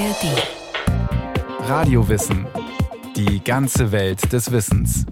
ARD. 0.00 1.68
Radiowissen. 1.68 2.46
Die 3.16 3.44
ganze 3.44 3.92
Welt 3.92 4.32
des 4.32 4.50
Wissens. 4.50 5.04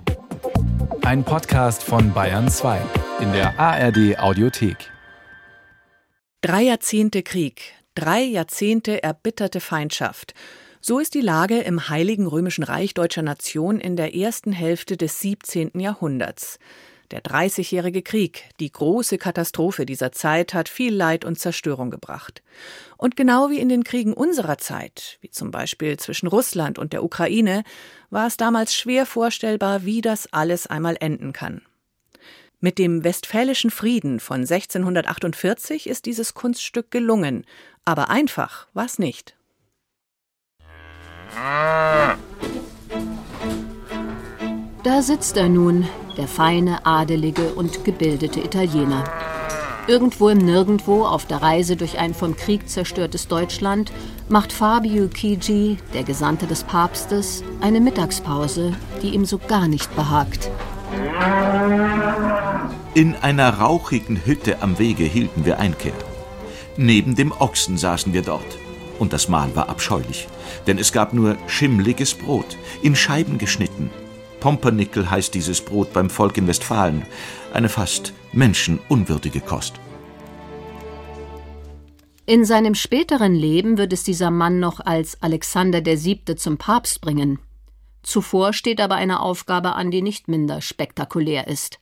Ein 1.03 1.25
Podcast 1.25 1.83
von 1.83 2.15
Bayern 2.15 2.49
2 2.49 2.81
in 3.21 3.31
der 3.33 3.61
ARD 3.61 4.19
Audiothek. 4.19 4.91
Drei 6.41 6.63
Jahrzehnte 6.63 7.23
Krieg, 7.23 7.75
drei 7.95 8.23
Jahrzehnte 8.23 9.03
erbitterte 9.03 9.61
Feindschaft. 9.61 10.33
So 10.81 11.01
ist 11.01 11.13
die 11.13 11.21
Lage 11.21 11.59
im 11.59 11.91
Heiligen 11.91 12.27
Römischen 12.27 12.65
Reich 12.65 12.95
deutscher 12.95 13.21
Nation 13.23 13.81
in 13.81 13.95
der 13.95 14.15
ersten 14.15 14.53
Hälfte 14.53 14.97
des 14.97 15.21
17. 15.21 15.79
Jahrhunderts. 15.79 16.59
Der 17.11 17.23
Dreißigjährige 17.23 18.03
Krieg, 18.03 18.51
die 18.61 18.71
große 18.71 19.17
Katastrophe 19.17 19.87
dieser 19.87 20.13
Zeit, 20.13 20.53
hat 20.53 20.69
viel 20.69 20.95
Leid 20.95 21.25
und 21.25 21.39
Zerstörung 21.39 21.91
gebracht. 21.91 22.43
Und 22.99 23.17
genau 23.17 23.49
wie 23.49 23.59
in 23.59 23.71
den 23.71 23.83
Kriegen 23.83 24.13
unserer 24.13 24.59
Zeit, 24.59 25.19
wie 25.23 25.31
zum 25.31 25.51
Beispiel 25.51 25.97
zwischen 25.99 26.27
Russland 26.27 26.79
und 26.79 26.93
der 26.93 27.03
Ukraine, 27.03 27.65
war 28.11 28.27
es 28.27 28.37
damals 28.37 28.75
schwer 28.75 29.07
vorstellbar, 29.07 29.85
wie 29.87 30.03
das 30.03 30.33
alles 30.33 30.67
einmal 30.67 30.97
enden 31.01 31.33
kann. 31.33 31.63
Mit 32.61 32.79
dem 32.79 33.05
Westfälischen 33.05 33.71
Frieden 33.71 34.21
von 34.21 34.41
1648 34.41 35.87
ist 35.87 36.07
dieses 36.07 36.35
Kunststück 36.35 36.91
gelungen, 36.91 37.47
aber 37.85 38.11
einfach 38.11 38.67
war 38.75 38.85
es 38.85 38.99
nicht. 38.99 39.37
Da 44.89 45.03
sitzt 45.03 45.37
er 45.37 45.51
nun, 45.51 45.87
der 46.17 46.27
feine, 46.27 46.87
adelige 46.87 47.53
und 47.53 47.85
gebildete 47.85 48.41
Italiener. 48.41 49.05
Irgendwo 49.87 50.31
im 50.31 50.39
Nirgendwo 50.39 51.05
auf 51.05 51.27
der 51.27 51.43
Reise 51.43 51.77
durch 51.77 51.99
ein 51.99 52.15
vom 52.15 52.35
Krieg 52.35 52.71
zerstörtes 52.71 53.29
Deutschland 53.29 53.93
macht 54.31 54.51
Fabio 54.51 55.09
Chigi, 55.09 55.77
der 55.93 56.05
Gesandte 56.05 56.47
des 56.47 56.65
Papstes, 56.65 57.45
eine 57.61 57.83
Mittagspause, 57.83 58.73
die 59.03 59.11
ihm 59.11 59.27
so 59.27 59.37
gar 59.37 59.69
nicht 59.69 59.95
behagt. 59.95 60.51
In 62.95 63.15
einer 63.17 63.59
rauchigen 63.59 64.25
Hütte 64.25 64.63
am 64.63 64.79
Wege 64.79 65.05
hielten 65.05 65.45
wir 65.45 65.59
Einkehr. 65.59 65.93
Neben 66.79 67.15
dem 67.15 67.33
Ochsen 67.33 67.77
saßen 67.77 68.15
wir 68.15 68.23
dort. 68.23 68.57
Und 68.99 69.13
das 69.13 69.29
Mahl 69.29 69.55
war 69.55 69.69
abscheulich, 69.69 70.29
denn 70.67 70.79
es 70.79 70.93
gab 70.93 71.13
nur 71.13 71.37
schimmliges 71.47 72.15
Brot, 72.15 72.57
in 72.81 72.97
Scheiben 72.97 73.37
geschnitten, 73.37 73.91
Pompernickel 74.41 75.11
heißt 75.11 75.35
dieses 75.35 75.61
Brot 75.61 75.93
beim 75.93 76.11
Volk 76.11 76.37
in 76.37 76.47
Westfalen. 76.47 77.05
Eine 77.53 77.69
fast 77.69 78.13
menschenunwürdige 78.33 79.41
Kost. 79.41 79.75
In 82.27 82.45
seinem 82.45 82.75
späteren 82.75 83.35
Leben 83.35 83.79
wird 83.79 83.93
es 83.93 84.05
dieser 84.05 84.31
Mann 84.31 84.61
noch 84.61 84.81
als 84.81 85.23
Alexander 85.23 85.85
VII. 85.85 86.37
zum 86.37 86.59
Papst 86.59 87.01
bringen. 87.01 87.39
Zuvor 88.03 88.53
steht 88.53 88.81
aber 88.81 88.97
eine 88.97 89.21
Aufgabe 89.21 89.75
an, 89.75 89.91
die 89.91 90.03
nicht 90.03 90.29
minder 90.29 90.61
spektakulär 90.61 91.49
ist. 91.49 91.79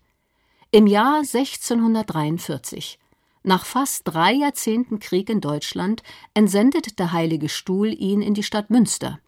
Im 0.71 0.87
Jahr 0.87 1.19
1643, 1.19 2.99
nach 3.43 3.65
fast 3.65 4.03
drei 4.05 4.33
Jahrzehnten 4.33 4.99
Krieg 4.99 5.31
in 5.31 5.41
Deutschland, 5.41 6.03
entsendet 6.35 6.99
der 6.99 7.13
Heilige 7.13 7.49
Stuhl 7.49 7.93
ihn 7.93 8.23
in 8.23 8.35
die 8.35 8.43
Stadt 8.43 8.71
Münster. 8.71 9.21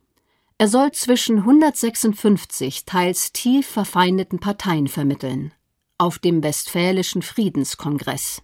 Er 0.60 0.66
soll 0.66 0.90
zwischen 0.90 1.38
156 1.38 2.84
teils 2.84 3.32
tief 3.32 3.64
verfeindeten 3.64 4.40
Parteien 4.40 4.88
vermitteln. 4.88 5.54
Auf 5.98 6.18
dem 6.18 6.42
Westfälischen 6.42 7.22
Friedenskongress. 7.22 8.42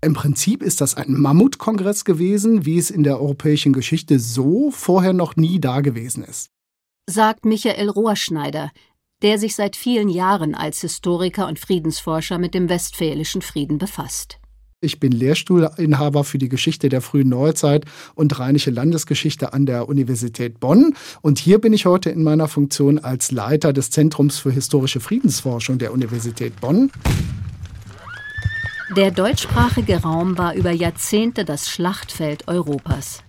Im 0.00 0.14
Prinzip 0.14 0.62
ist 0.62 0.80
das 0.80 0.94
ein 0.94 1.14
Mammutkongress 1.14 2.04
gewesen, 2.04 2.64
wie 2.64 2.78
es 2.78 2.90
in 2.90 3.02
der 3.02 3.20
europäischen 3.20 3.72
Geschichte 3.72 4.20
so 4.20 4.70
vorher 4.70 5.12
noch 5.12 5.34
nie 5.34 5.58
dagewesen 5.58 6.22
ist. 6.22 6.50
Sagt 7.10 7.44
Michael 7.44 7.88
Rohrschneider, 7.88 8.70
der 9.22 9.40
sich 9.40 9.56
seit 9.56 9.74
vielen 9.74 10.08
Jahren 10.08 10.54
als 10.54 10.82
Historiker 10.82 11.48
und 11.48 11.58
Friedensforscher 11.58 12.38
mit 12.38 12.54
dem 12.54 12.68
Westfälischen 12.68 13.42
Frieden 13.42 13.78
befasst. 13.78 14.38
Ich 14.80 15.00
bin 15.00 15.10
Lehrstuhlinhaber 15.10 16.22
für 16.22 16.38
die 16.38 16.48
Geschichte 16.48 16.88
der 16.88 17.00
frühen 17.00 17.30
Neuzeit 17.30 17.84
und 18.14 18.38
rheinische 18.38 18.70
Landesgeschichte 18.70 19.52
an 19.52 19.66
der 19.66 19.88
Universität 19.88 20.60
Bonn. 20.60 20.94
Und 21.20 21.40
hier 21.40 21.60
bin 21.60 21.72
ich 21.72 21.84
heute 21.84 22.10
in 22.10 22.22
meiner 22.22 22.46
Funktion 22.46 23.00
als 23.00 23.32
Leiter 23.32 23.72
des 23.72 23.90
Zentrums 23.90 24.38
für 24.38 24.52
historische 24.52 25.00
Friedensforschung 25.00 25.78
der 25.78 25.92
Universität 25.92 26.60
Bonn. 26.60 26.92
Der 28.96 29.10
deutschsprachige 29.10 30.00
Raum 30.02 30.38
war 30.38 30.54
über 30.54 30.70
Jahrzehnte 30.70 31.44
das 31.44 31.68
Schlachtfeld 31.68 32.46
Europas. 32.46 33.24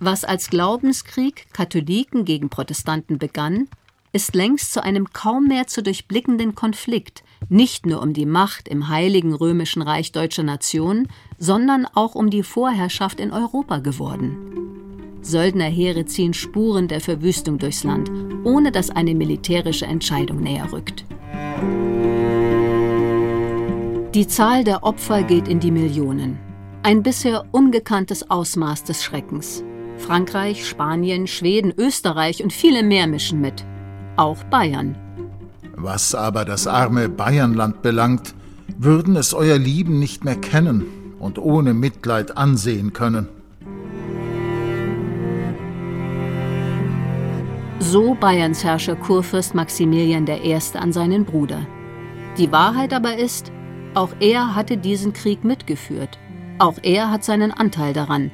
Was 0.00 0.24
als 0.24 0.48
Glaubenskrieg 0.48 1.44
Katholiken 1.52 2.24
gegen 2.24 2.48
Protestanten 2.48 3.18
begann, 3.18 3.68
ist 4.16 4.34
längst 4.34 4.72
zu 4.72 4.82
einem 4.82 5.12
kaum 5.12 5.46
mehr 5.46 5.66
zu 5.66 5.82
durchblickenden 5.82 6.54
Konflikt, 6.54 7.22
nicht 7.50 7.84
nur 7.84 8.00
um 8.02 8.14
die 8.14 8.24
Macht 8.24 8.66
im 8.66 8.88
Heiligen 8.88 9.34
Römischen 9.34 9.82
Reich 9.82 10.10
deutscher 10.10 10.42
Nation, 10.42 11.06
sondern 11.38 11.86
auch 11.92 12.14
um 12.14 12.30
die 12.30 12.42
Vorherrschaft 12.42 13.20
in 13.20 13.30
Europa 13.30 13.78
geworden. 13.78 15.18
Söldnerheere 15.20 16.06
ziehen 16.06 16.32
Spuren 16.32 16.88
der 16.88 17.02
Verwüstung 17.02 17.58
durchs 17.58 17.84
Land, 17.84 18.10
ohne 18.42 18.72
dass 18.72 18.88
eine 18.88 19.14
militärische 19.14 19.84
Entscheidung 19.84 20.40
näher 20.40 20.72
rückt. 20.72 21.04
Die 24.14 24.26
Zahl 24.26 24.64
der 24.64 24.82
Opfer 24.82 25.24
geht 25.24 25.46
in 25.46 25.60
die 25.60 25.70
Millionen. 25.70 26.38
Ein 26.82 27.02
bisher 27.02 27.44
ungekanntes 27.52 28.30
Ausmaß 28.30 28.84
des 28.84 29.04
Schreckens. 29.04 29.62
Frankreich, 29.98 30.66
Spanien, 30.66 31.26
Schweden, 31.26 31.74
Österreich 31.76 32.42
und 32.42 32.54
viele 32.54 32.82
mehr 32.82 33.06
mischen 33.06 33.42
mit 33.42 33.66
auch 34.16 34.42
Bayern. 34.44 34.96
Was 35.74 36.14
aber 36.14 36.44
das 36.44 36.66
arme 36.66 37.08
Bayernland 37.08 37.82
belangt, 37.82 38.34
würden 38.78 39.16
es 39.16 39.34
euer 39.34 39.58
Lieben 39.58 39.98
nicht 39.98 40.24
mehr 40.24 40.36
kennen 40.36 40.86
und 41.18 41.38
ohne 41.38 41.74
Mitleid 41.74 42.36
ansehen 42.36 42.92
können. 42.92 43.28
So 47.78 48.14
Bayerns 48.14 48.64
Herrscher 48.64 48.96
Kurfürst 48.96 49.54
Maximilian 49.54 50.26
I. 50.26 50.58
an 50.74 50.92
seinen 50.92 51.24
Bruder. 51.24 51.66
Die 52.38 52.50
Wahrheit 52.50 52.92
aber 52.92 53.16
ist, 53.18 53.52
auch 53.94 54.10
er 54.20 54.54
hatte 54.54 54.76
diesen 54.76 55.12
Krieg 55.12 55.44
mitgeführt. 55.44 56.18
Auch 56.58 56.76
er 56.82 57.10
hat 57.10 57.22
seinen 57.22 57.52
Anteil 57.52 57.92
daran. 57.92 58.30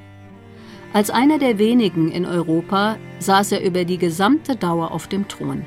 Als 0.92 1.08
einer 1.08 1.38
der 1.38 1.58
wenigen 1.58 2.10
in 2.12 2.26
Europa 2.26 2.98
saß 3.18 3.52
er 3.52 3.62
über 3.62 3.84
die 3.84 3.96
gesamte 3.96 4.56
Dauer 4.56 4.90
auf 4.90 5.08
dem 5.08 5.26
Thron. 5.26 5.64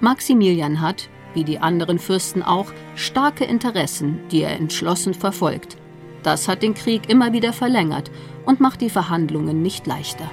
Maximilian 0.00 0.80
hat, 0.80 1.10
wie 1.34 1.44
die 1.44 1.58
anderen 1.58 1.98
Fürsten 1.98 2.42
auch, 2.42 2.72
starke 2.94 3.44
Interessen, 3.44 4.20
die 4.30 4.42
er 4.42 4.56
entschlossen 4.56 5.12
verfolgt. 5.12 5.76
Das 6.22 6.48
hat 6.48 6.62
den 6.62 6.74
Krieg 6.74 7.10
immer 7.10 7.32
wieder 7.32 7.52
verlängert 7.52 8.10
und 8.46 8.60
macht 8.60 8.80
die 8.80 8.90
Verhandlungen 8.90 9.60
nicht 9.60 9.86
leichter. 9.86 10.30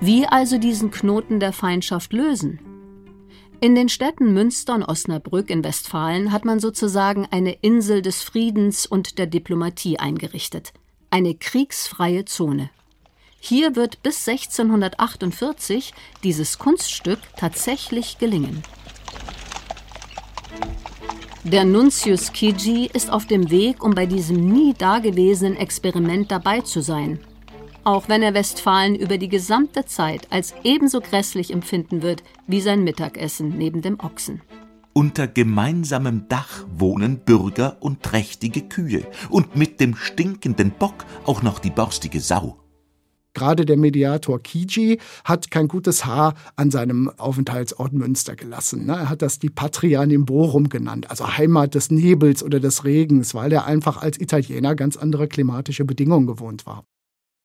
Wie 0.00 0.26
also 0.26 0.58
diesen 0.58 0.90
Knoten 0.90 1.40
der 1.40 1.52
Feindschaft 1.52 2.12
lösen? 2.12 2.60
In 3.60 3.74
den 3.74 3.88
Städten 3.88 4.32
Münster 4.34 4.76
und 4.76 4.84
Osnabrück 4.84 5.50
in 5.50 5.64
Westfalen 5.64 6.30
hat 6.30 6.44
man 6.44 6.60
sozusagen 6.60 7.26
eine 7.32 7.54
Insel 7.54 8.02
des 8.02 8.22
Friedens 8.22 8.86
und 8.86 9.18
der 9.18 9.26
Diplomatie 9.26 9.98
eingerichtet, 9.98 10.72
eine 11.10 11.34
kriegsfreie 11.34 12.24
Zone. 12.24 12.70
Hier 13.40 13.74
wird 13.74 14.00
bis 14.04 14.28
1648 14.28 15.92
dieses 16.22 16.58
Kunststück 16.58 17.18
tatsächlich 17.36 18.18
gelingen. 18.18 18.62
Der 21.42 21.64
Nuntius 21.64 22.32
Chigi 22.32 22.88
ist 22.92 23.10
auf 23.10 23.26
dem 23.26 23.50
Weg, 23.50 23.82
um 23.82 23.92
bei 23.92 24.06
diesem 24.06 24.36
nie 24.52 24.72
dagewesenen 24.74 25.56
Experiment 25.56 26.30
dabei 26.30 26.60
zu 26.60 26.80
sein. 26.80 27.18
Auch 27.88 28.10
wenn 28.10 28.22
er 28.22 28.34
Westfalen 28.34 28.94
über 28.94 29.16
die 29.16 29.30
gesamte 29.30 29.86
Zeit 29.86 30.26
als 30.28 30.54
ebenso 30.62 31.00
grässlich 31.00 31.50
empfinden 31.54 32.02
wird 32.02 32.22
wie 32.46 32.60
sein 32.60 32.84
Mittagessen 32.84 33.56
neben 33.56 33.80
dem 33.80 33.98
Ochsen. 33.98 34.42
Unter 34.92 35.26
gemeinsamem 35.26 36.28
Dach 36.28 36.66
wohnen 36.70 37.20
Bürger 37.20 37.78
und 37.80 38.02
trächtige 38.02 38.60
Kühe 38.60 39.06
und 39.30 39.56
mit 39.56 39.80
dem 39.80 39.96
stinkenden 39.96 40.70
Bock 40.70 41.06
auch 41.24 41.40
noch 41.40 41.60
die 41.60 41.70
borstige 41.70 42.20
Sau. 42.20 42.58
Gerade 43.32 43.64
der 43.64 43.78
Mediator 43.78 44.38
Kiji 44.42 44.98
hat 45.24 45.50
kein 45.50 45.66
gutes 45.66 46.04
Haar 46.04 46.34
an 46.56 46.70
seinem 46.70 47.10
Aufenthaltsort 47.16 47.94
Münster 47.94 48.36
gelassen. 48.36 48.84
Ne? 48.84 48.96
Er 48.96 49.08
hat 49.08 49.22
das 49.22 49.38
die 49.38 49.48
Patria 49.48 50.04
Nimborum 50.04 50.68
genannt, 50.68 51.08
also 51.08 51.38
Heimat 51.38 51.74
des 51.74 51.90
Nebels 51.90 52.42
oder 52.42 52.60
des 52.60 52.84
Regens, 52.84 53.34
weil 53.34 53.50
er 53.50 53.64
einfach 53.64 53.96
als 53.96 54.20
Italiener 54.20 54.74
ganz 54.74 54.98
andere 54.98 55.26
klimatische 55.26 55.86
Bedingungen 55.86 56.26
gewohnt 56.26 56.66
war. 56.66 56.84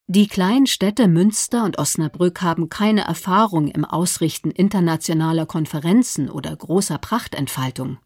Die 0.06 0.28
kleinen 0.28 0.66
Städte 0.66 1.08
Münster 1.08 1.64
und 1.64 1.78
Osnabrück 1.78 2.42
haben 2.42 2.68
keine 2.68 3.06
Erfahrung 3.06 3.68
im 3.68 3.86
Ausrichten 3.86 4.50
internationaler 4.50 5.46
Konferenzen 5.46 6.28
oder 6.28 6.54
großer 6.54 6.98
Prachtentfaltung. 6.98 7.96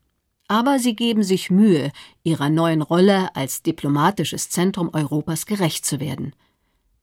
Aber 0.47 0.79
sie 0.79 0.95
geben 0.95 1.25
sich 1.25 1.51
Mühe, 1.51 1.91
ihrer 2.23 2.51
neuen 2.51 2.83
Rolle 2.83 3.35
als 3.35 3.63
diplomatisches 3.63 4.49
Zentrum 4.49 4.91
Europas 4.93 5.45
gerecht 5.45 5.85
zu 5.85 5.99
werden. 5.99 6.37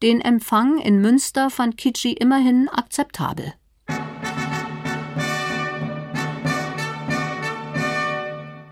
Den 0.02 0.22
Empfang 0.22 0.80
in 0.80 1.02
Münster 1.02 1.50
fand 1.50 1.76
Kitschi 1.76 2.14
immerhin 2.14 2.70
akzeptabel. 2.70 3.54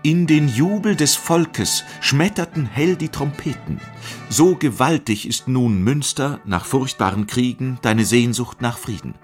In 0.06 0.26
den 0.26 0.48
Jubel 0.48 0.96
des 0.96 1.16
Volkes 1.16 1.82
schmetterten 2.02 2.66
hell 2.66 2.94
die 2.94 3.08
Trompeten. 3.08 3.80
So 4.28 4.54
gewaltig 4.54 5.26
ist 5.26 5.48
nun 5.48 5.82
Münster 5.82 6.40
nach 6.44 6.66
furchtbaren 6.66 7.26
Kriegen 7.26 7.78
deine 7.80 8.04
Sehnsucht 8.04 8.60
nach 8.60 8.76
Frieden. 8.76 9.14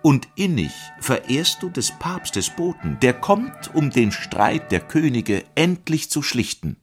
Und 0.00 0.26
innig 0.34 0.72
verehrst 0.98 1.62
du 1.62 1.68
des 1.68 1.90
Papstes 1.98 2.48
Boten, 2.48 2.96
der 3.02 3.12
kommt, 3.12 3.74
um 3.74 3.90
den 3.90 4.12
Streit 4.12 4.72
der 4.72 4.80
Könige 4.80 5.44
endlich 5.56 6.08
zu 6.08 6.22
schlichten. 6.22 6.78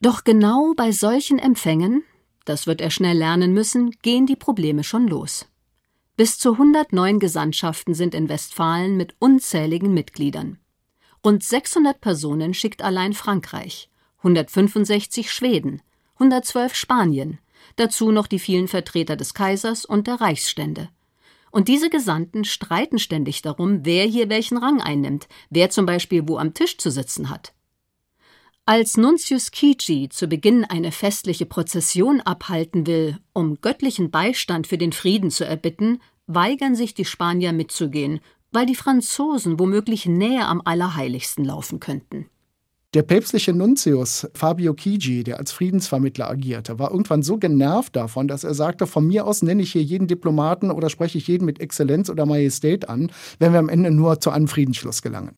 Doch 0.00 0.24
genau 0.24 0.74
bei 0.76 0.90
solchen 0.90 1.38
Empfängen, 1.38 2.02
das 2.44 2.66
wird 2.66 2.80
er 2.80 2.90
schnell 2.90 3.18
lernen 3.18 3.52
müssen, 3.54 3.92
gehen 4.02 4.26
die 4.26 4.34
Probleme 4.34 4.82
schon 4.82 5.06
los. 5.06 5.46
Bis 6.16 6.38
zu 6.38 6.54
109 6.54 7.20
Gesandtschaften 7.20 7.94
sind 7.94 8.16
in 8.16 8.28
Westfalen 8.28 8.96
mit 8.96 9.14
unzähligen 9.20 9.94
Mitgliedern. 9.94 10.58
Rund 11.24 11.44
600 11.44 12.00
Personen 12.00 12.52
schickt 12.52 12.82
allein 12.82 13.12
Frankreich, 13.12 13.88
165 14.18 15.30
Schweden, 15.30 15.80
112 16.14 16.74
Spanien, 16.74 17.38
dazu 17.76 18.10
noch 18.10 18.26
die 18.26 18.40
vielen 18.40 18.66
Vertreter 18.66 19.14
des 19.14 19.32
Kaisers 19.32 19.84
und 19.84 20.08
der 20.08 20.20
Reichsstände. 20.20 20.88
Und 21.52 21.68
diese 21.68 21.90
Gesandten 21.90 22.44
streiten 22.44 22.98
ständig 22.98 23.42
darum, 23.42 23.84
wer 23.84 24.04
hier 24.04 24.30
welchen 24.30 24.56
Rang 24.56 24.80
einnimmt, 24.80 25.28
wer 25.48 25.70
zum 25.70 25.86
Beispiel 25.86 26.26
wo 26.26 26.38
am 26.38 26.54
Tisch 26.54 26.78
zu 26.78 26.90
sitzen 26.90 27.30
hat. 27.30 27.52
Als 28.64 28.96
Nuntius 28.96 29.50
Kici 29.50 30.08
zu 30.08 30.26
Beginn 30.26 30.64
eine 30.64 30.92
festliche 30.92 31.46
Prozession 31.46 32.20
abhalten 32.20 32.86
will, 32.86 33.18
um 33.32 33.60
göttlichen 33.60 34.10
Beistand 34.10 34.66
für 34.66 34.78
den 34.78 34.92
Frieden 34.92 35.30
zu 35.30 35.44
erbitten, 35.44 36.00
weigern 36.26 36.74
sich 36.74 36.94
die 36.94 37.04
Spanier 37.04 37.52
mitzugehen 37.52 38.20
weil 38.52 38.66
die 38.66 38.74
Franzosen 38.74 39.58
womöglich 39.58 40.06
näher 40.06 40.48
am 40.48 40.62
Allerheiligsten 40.64 41.44
laufen 41.44 41.80
könnten. 41.80 42.26
Der 42.94 43.02
päpstliche 43.02 43.54
Nuntius 43.54 44.28
Fabio 44.34 44.74
Chigi, 44.74 45.24
der 45.24 45.38
als 45.38 45.50
Friedensvermittler 45.50 46.28
agierte, 46.28 46.78
war 46.78 46.90
irgendwann 46.90 47.22
so 47.22 47.38
genervt 47.38 47.96
davon, 47.96 48.28
dass 48.28 48.44
er 48.44 48.52
sagte, 48.52 48.86
von 48.86 49.06
mir 49.06 49.26
aus 49.26 49.40
nenne 49.40 49.62
ich 49.62 49.72
hier 49.72 49.82
jeden 49.82 50.08
Diplomaten 50.08 50.70
oder 50.70 50.90
spreche 50.90 51.16
ich 51.16 51.26
jeden 51.26 51.46
mit 51.46 51.58
Exzellenz 51.58 52.10
oder 52.10 52.26
Majestät 52.26 52.90
an, 52.90 53.10
wenn 53.38 53.52
wir 53.52 53.60
am 53.60 53.70
Ende 53.70 53.90
nur 53.90 54.20
zu 54.20 54.30
einem 54.30 54.46
Friedensschluss 54.46 55.00
gelangen. 55.00 55.34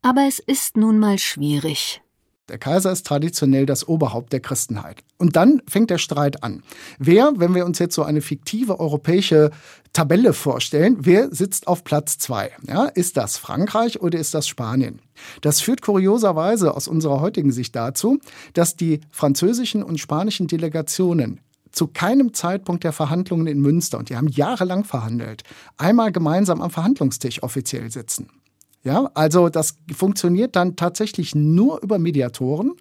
Aber 0.00 0.22
es 0.26 0.38
ist 0.38 0.78
nun 0.78 0.98
mal 0.98 1.18
schwierig. 1.18 2.00
Der 2.48 2.58
Kaiser 2.58 2.92
ist 2.92 3.04
traditionell 3.04 3.66
das 3.66 3.88
Oberhaupt 3.88 4.32
der 4.32 4.38
Christenheit. 4.38 5.02
Und 5.18 5.34
dann 5.34 5.62
fängt 5.68 5.90
der 5.90 5.98
Streit 5.98 6.44
an. 6.44 6.62
Wer, 6.98 7.32
wenn 7.36 7.56
wir 7.56 7.66
uns 7.66 7.80
jetzt 7.80 7.94
so 7.96 8.04
eine 8.04 8.20
fiktive 8.20 8.78
europäische 8.78 9.50
Tabelle 9.92 10.32
vorstellen, 10.32 10.98
wer 11.00 11.34
sitzt 11.34 11.66
auf 11.66 11.82
Platz 11.82 12.18
zwei? 12.18 12.52
Ja, 12.68 12.84
ist 12.84 13.16
das 13.16 13.36
Frankreich 13.36 14.00
oder 14.00 14.18
ist 14.18 14.32
das 14.32 14.46
Spanien? 14.46 15.00
Das 15.40 15.60
führt 15.60 15.82
kurioserweise 15.82 16.74
aus 16.76 16.86
unserer 16.86 17.20
heutigen 17.20 17.50
Sicht 17.50 17.74
dazu, 17.74 18.20
dass 18.52 18.76
die 18.76 19.00
französischen 19.10 19.82
und 19.82 19.98
spanischen 19.98 20.46
Delegationen 20.46 21.40
zu 21.72 21.88
keinem 21.88 22.32
Zeitpunkt 22.32 22.84
der 22.84 22.92
Verhandlungen 22.92 23.46
in 23.48 23.60
Münster, 23.60 23.98
und 23.98 24.08
die 24.08 24.16
haben 24.16 24.28
jahrelang 24.28 24.84
verhandelt, 24.84 25.42
einmal 25.76 26.12
gemeinsam 26.12 26.62
am 26.62 26.70
Verhandlungstisch 26.70 27.42
offiziell 27.42 27.90
sitzen. 27.90 28.28
Ja, 28.82 29.10
also 29.14 29.48
das 29.48 29.78
funktioniert 29.94 30.54
dann 30.54 30.76
tatsächlich 30.76 31.34
nur 31.34 31.82
über 31.82 31.98
Mediatoren, 31.98 32.74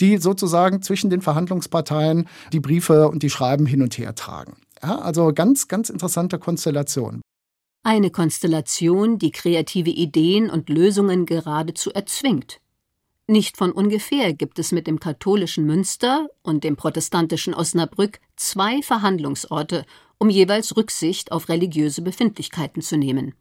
die 0.00 0.18
sozusagen 0.18 0.82
zwischen 0.82 1.08
den 1.08 1.22
Verhandlungsparteien 1.22 2.28
die 2.52 2.60
Briefe 2.60 3.08
und 3.08 3.22
die 3.22 3.30
Schreiben 3.30 3.64
hin 3.64 3.80
und 3.80 3.96
her 3.96 4.14
tragen. 4.14 4.56
Ja, 4.82 4.98
also 4.98 5.32
ganz, 5.32 5.68
ganz 5.68 5.88
interessante 5.88 6.38
Konstellation. 6.38 7.22
Eine 7.82 8.10
Konstellation, 8.10 9.18
die 9.18 9.30
kreative 9.30 9.90
Ideen 9.90 10.50
und 10.50 10.68
Lösungen 10.68 11.24
geradezu 11.24 11.90
erzwingt. 11.92 12.60
Nicht 13.28 13.56
von 13.56 13.72
ungefähr 13.72 14.34
gibt 14.34 14.58
es 14.58 14.72
mit 14.72 14.86
dem 14.86 15.00
katholischen 15.00 15.66
Münster 15.66 16.28
und 16.42 16.64
dem 16.64 16.76
protestantischen 16.76 17.54
Osnabrück 17.54 18.20
zwei 18.36 18.82
Verhandlungsorte, 18.82 19.84
um 20.18 20.30
jeweils 20.30 20.76
Rücksicht 20.76 21.32
auf 21.32 21.48
religiöse 21.48 22.02
Befindlichkeiten 22.02 22.82
zu 22.82 22.96
nehmen. 22.96 23.34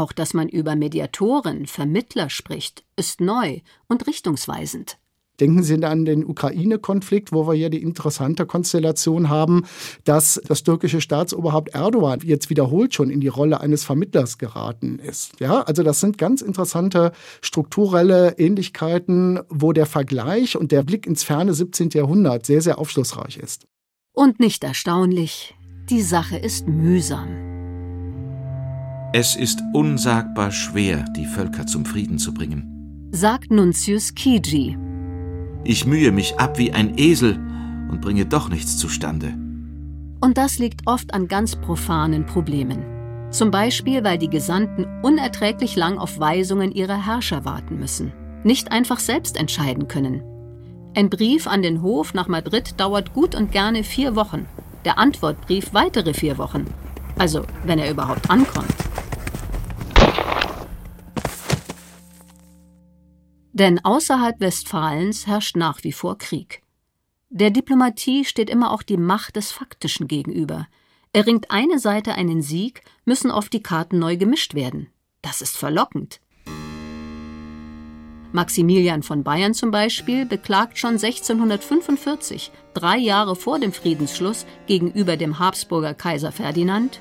Auch 0.00 0.12
dass 0.12 0.32
man 0.32 0.48
über 0.48 0.76
Mediatoren, 0.76 1.66
Vermittler 1.66 2.30
spricht, 2.30 2.84
ist 2.96 3.20
neu 3.20 3.60
und 3.86 4.06
richtungsweisend. 4.06 4.96
Denken 5.40 5.62
Sie 5.62 5.74
an 5.84 6.06
den 6.06 6.24
Ukraine-Konflikt, 6.24 7.32
wo 7.32 7.46
wir 7.46 7.52
ja 7.52 7.68
die 7.68 7.82
interessante 7.82 8.46
Konstellation 8.46 9.28
haben, 9.28 9.66
dass 10.04 10.40
das 10.48 10.62
türkische 10.62 11.02
Staatsoberhaupt 11.02 11.74
Erdogan 11.74 12.20
jetzt 12.22 12.48
wiederholt 12.48 12.94
schon 12.94 13.10
in 13.10 13.20
die 13.20 13.28
Rolle 13.28 13.60
eines 13.60 13.84
Vermittlers 13.84 14.38
geraten 14.38 14.98
ist. 15.00 15.38
Ja, 15.38 15.60
also 15.64 15.82
das 15.82 16.00
sind 16.00 16.16
ganz 16.16 16.40
interessante 16.40 17.12
strukturelle 17.42 18.38
Ähnlichkeiten, 18.38 19.40
wo 19.50 19.74
der 19.74 19.84
Vergleich 19.84 20.56
und 20.56 20.72
der 20.72 20.82
Blick 20.82 21.06
ins 21.06 21.24
ferne 21.24 21.52
17. 21.52 21.90
Jahrhundert 21.90 22.46
sehr, 22.46 22.62
sehr 22.62 22.78
aufschlussreich 22.78 23.36
ist. 23.36 23.66
Und 24.14 24.40
nicht 24.40 24.64
erstaunlich, 24.64 25.54
die 25.90 26.00
Sache 26.00 26.38
ist 26.38 26.68
mühsam. 26.68 27.59
Es 29.12 29.34
ist 29.34 29.60
unsagbar 29.72 30.52
schwer, 30.52 31.04
die 31.16 31.26
Völker 31.26 31.66
zum 31.66 31.84
Frieden 31.84 32.20
zu 32.20 32.32
bringen, 32.32 33.10
sagt 33.10 33.50
Nuntius 33.50 34.14
Kiji. 34.14 34.78
Ich 35.64 35.84
mühe 35.84 36.12
mich 36.12 36.38
ab 36.38 36.58
wie 36.58 36.72
ein 36.72 36.96
Esel 36.96 37.32
und 37.90 38.00
bringe 38.02 38.24
doch 38.24 38.48
nichts 38.48 38.76
zustande. 38.76 39.34
Und 40.20 40.38
das 40.38 40.60
liegt 40.60 40.82
oft 40.86 41.12
an 41.12 41.26
ganz 41.26 41.56
profanen 41.56 42.24
Problemen. 42.24 42.84
Zum 43.32 43.50
Beispiel, 43.50 44.04
weil 44.04 44.16
die 44.16 44.30
Gesandten 44.30 44.86
unerträglich 45.02 45.74
lang 45.74 45.98
auf 45.98 46.20
Weisungen 46.20 46.70
ihrer 46.70 47.04
Herrscher 47.04 47.44
warten 47.44 47.80
müssen, 47.80 48.12
nicht 48.44 48.70
einfach 48.70 49.00
selbst 49.00 49.36
entscheiden 49.36 49.88
können. 49.88 50.22
Ein 50.94 51.10
Brief 51.10 51.48
an 51.48 51.62
den 51.62 51.82
Hof 51.82 52.14
nach 52.14 52.28
Madrid 52.28 52.78
dauert 52.78 53.12
gut 53.12 53.34
und 53.34 53.50
gerne 53.50 53.82
vier 53.82 54.14
Wochen, 54.14 54.46
der 54.84 54.98
Antwortbrief 54.98 55.74
weitere 55.74 56.14
vier 56.14 56.38
Wochen. 56.38 56.66
Also, 57.18 57.44
wenn 57.64 57.78
er 57.78 57.90
überhaupt 57.90 58.30
ankommt. 58.30 58.74
Denn 63.52 63.84
außerhalb 63.84 64.40
Westfalens 64.40 65.26
herrscht 65.26 65.56
nach 65.56 65.84
wie 65.84 65.92
vor 65.92 66.16
Krieg. 66.16 66.62
Der 67.28 67.50
Diplomatie 67.50 68.24
steht 68.24 68.48
immer 68.48 68.72
auch 68.72 68.82
die 68.82 68.96
Macht 68.96 69.36
des 69.36 69.52
Faktischen 69.52 70.08
gegenüber. 70.08 70.66
Erringt 71.12 71.50
eine 71.50 71.78
Seite 71.78 72.14
einen 72.14 72.42
Sieg, 72.42 72.82
müssen 73.04 73.30
oft 73.30 73.52
die 73.52 73.62
Karten 73.62 73.98
neu 73.98 74.16
gemischt 74.16 74.54
werden. 74.54 74.88
Das 75.22 75.42
ist 75.42 75.56
verlockend. 75.56 76.20
Maximilian 78.32 79.02
von 79.02 79.24
Bayern 79.24 79.54
zum 79.54 79.70
Beispiel 79.70 80.24
beklagt 80.24 80.78
schon 80.78 80.94
1645, 80.94 82.52
drei 82.74 82.96
Jahre 82.96 83.34
vor 83.34 83.58
dem 83.58 83.72
Friedensschluss, 83.72 84.46
gegenüber 84.66 85.16
dem 85.16 85.38
Habsburger 85.38 85.94
Kaiser 85.94 86.32
Ferdinand 86.32 87.00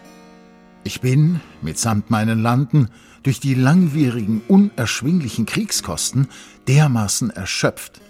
Ich 0.84 1.02
bin, 1.02 1.40
mitsamt 1.62 2.10
meinen 2.10 2.42
Landen, 2.42 2.90
durch 3.24 3.40
die 3.40 3.54
langwierigen, 3.54 4.42
unerschwinglichen 4.48 5.46
Kriegskosten 5.46 6.30
dermaßen 6.68 7.30
erschöpft. 7.30 8.02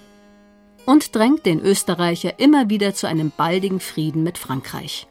Und 0.85 1.15
drängt 1.15 1.45
den 1.45 1.59
Österreicher 1.59 2.39
immer 2.39 2.69
wieder 2.69 2.93
zu 2.93 3.07
einem 3.07 3.31
baldigen 3.35 3.79
Frieden 3.79 4.23
mit 4.23 4.38
Frankreich. 4.38 5.07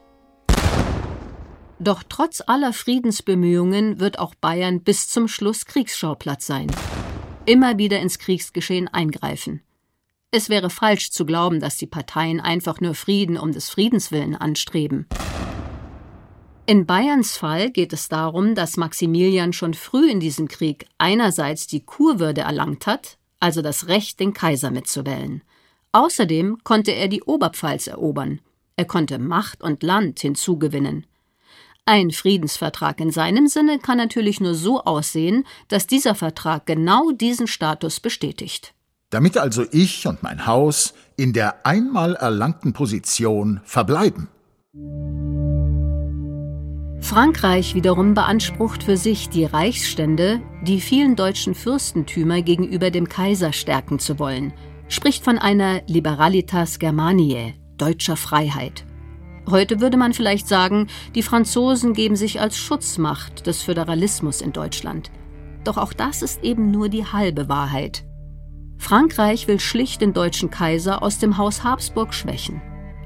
Doch 1.80 2.02
trotz 2.08 2.42
aller 2.44 2.72
Friedensbemühungen 2.72 4.00
wird 4.00 4.18
auch 4.18 4.34
Bayern 4.34 4.80
bis 4.80 5.08
zum 5.08 5.28
Schluss 5.28 5.64
Kriegsschauplatz 5.64 6.46
sein. 6.46 6.68
Immer 7.48 7.78
wieder 7.78 7.98
ins 7.98 8.18
Kriegsgeschehen 8.18 8.88
eingreifen. 8.88 9.62
Es 10.30 10.50
wäre 10.50 10.68
falsch 10.68 11.10
zu 11.10 11.24
glauben, 11.24 11.60
dass 11.60 11.78
die 11.78 11.86
Parteien 11.86 12.42
einfach 12.42 12.82
nur 12.82 12.94
Frieden 12.94 13.38
um 13.38 13.52
des 13.52 13.70
Friedens 13.70 14.12
willen 14.12 14.36
anstreben. 14.36 15.06
In 16.66 16.84
Bayerns 16.84 17.38
Fall 17.38 17.70
geht 17.70 17.94
es 17.94 18.10
darum, 18.10 18.54
dass 18.54 18.76
Maximilian 18.76 19.54
schon 19.54 19.72
früh 19.72 20.10
in 20.10 20.20
diesem 20.20 20.46
Krieg 20.46 20.84
einerseits 20.98 21.66
die 21.66 21.86
Kurwürde 21.86 22.42
erlangt 22.42 22.86
hat, 22.86 23.16
also 23.40 23.62
das 23.62 23.88
Recht, 23.88 24.20
den 24.20 24.34
Kaiser 24.34 24.70
mitzuwählen. 24.70 25.42
Außerdem 25.92 26.58
konnte 26.64 26.90
er 26.90 27.08
die 27.08 27.22
Oberpfalz 27.22 27.86
erobern. 27.86 28.42
Er 28.76 28.84
konnte 28.84 29.18
Macht 29.18 29.62
und 29.62 29.82
Land 29.82 30.20
hinzugewinnen. 30.20 31.06
Ein 31.90 32.10
Friedensvertrag 32.10 33.00
in 33.00 33.10
seinem 33.10 33.46
Sinne 33.46 33.78
kann 33.78 33.96
natürlich 33.96 34.42
nur 34.42 34.52
so 34.52 34.84
aussehen, 34.84 35.46
dass 35.68 35.86
dieser 35.86 36.14
Vertrag 36.14 36.66
genau 36.66 37.12
diesen 37.12 37.46
Status 37.46 37.98
bestätigt. 37.98 38.74
Damit 39.08 39.38
also 39.38 39.64
ich 39.72 40.06
und 40.06 40.22
mein 40.22 40.44
Haus 40.44 40.92
in 41.16 41.32
der 41.32 41.64
einmal 41.64 42.14
erlangten 42.14 42.74
Position 42.74 43.62
verbleiben. 43.64 44.28
Frankreich 47.00 47.74
wiederum 47.74 48.12
beansprucht 48.12 48.82
für 48.82 48.98
sich 48.98 49.30
die 49.30 49.46
Reichsstände, 49.46 50.42
die 50.64 50.82
vielen 50.82 51.16
deutschen 51.16 51.54
Fürstentümer 51.54 52.42
gegenüber 52.42 52.90
dem 52.90 53.08
Kaiser 53.08 53.54
stärken 53.54 53.98
zu 53.98 54.18
wollen, 54.18 54.52
spricht 54.88 55.24
von 55.24 55.38
einer 55.38 55.80
Liberalitas 55.86 56.78
Germaniae, 56.78 57.54
deutscher 57.78 58.18
Freiheit. 58.18 58.84
Heute 59.50 59.80
würde 59.80 59.96
man 59.96 60.12
vielleicht 60.12 60.46
sagen, 60.46 60.88
die 61.14 61.22
Franzosen 61.22 61.94
geben 61.94 62.16
sich 62.16 62.40
als 62.40 62.58
Schutzmacht 62.58 63.46
des 63.46 63.62
Föderalismus 63.62 64.42
in 64.42 64.52
Deutschland. 64.52 65.10
Doch 65.64 65.78
auch 65.78 65.92
das 65.92 66.22
ist 66.22 66.44
eben 66.44 66.70
nur 66.70 66.88
die 66.88 67.06
halbe 67.06 67.48
Wahrheit. 67.48 68.04
Frankreich 68.76 69.48
will 69.48 69.58
schlicht 69.58 70.00
den 70.00 70.12
deutschen 70.12 70.50
Kaiser 70.50 71.02
aus 71.02 71.18
dem 71.18 71.38
Haus 71.38 71.64
Habsburg 71.64 72.12
schwächen. 72.12 72.60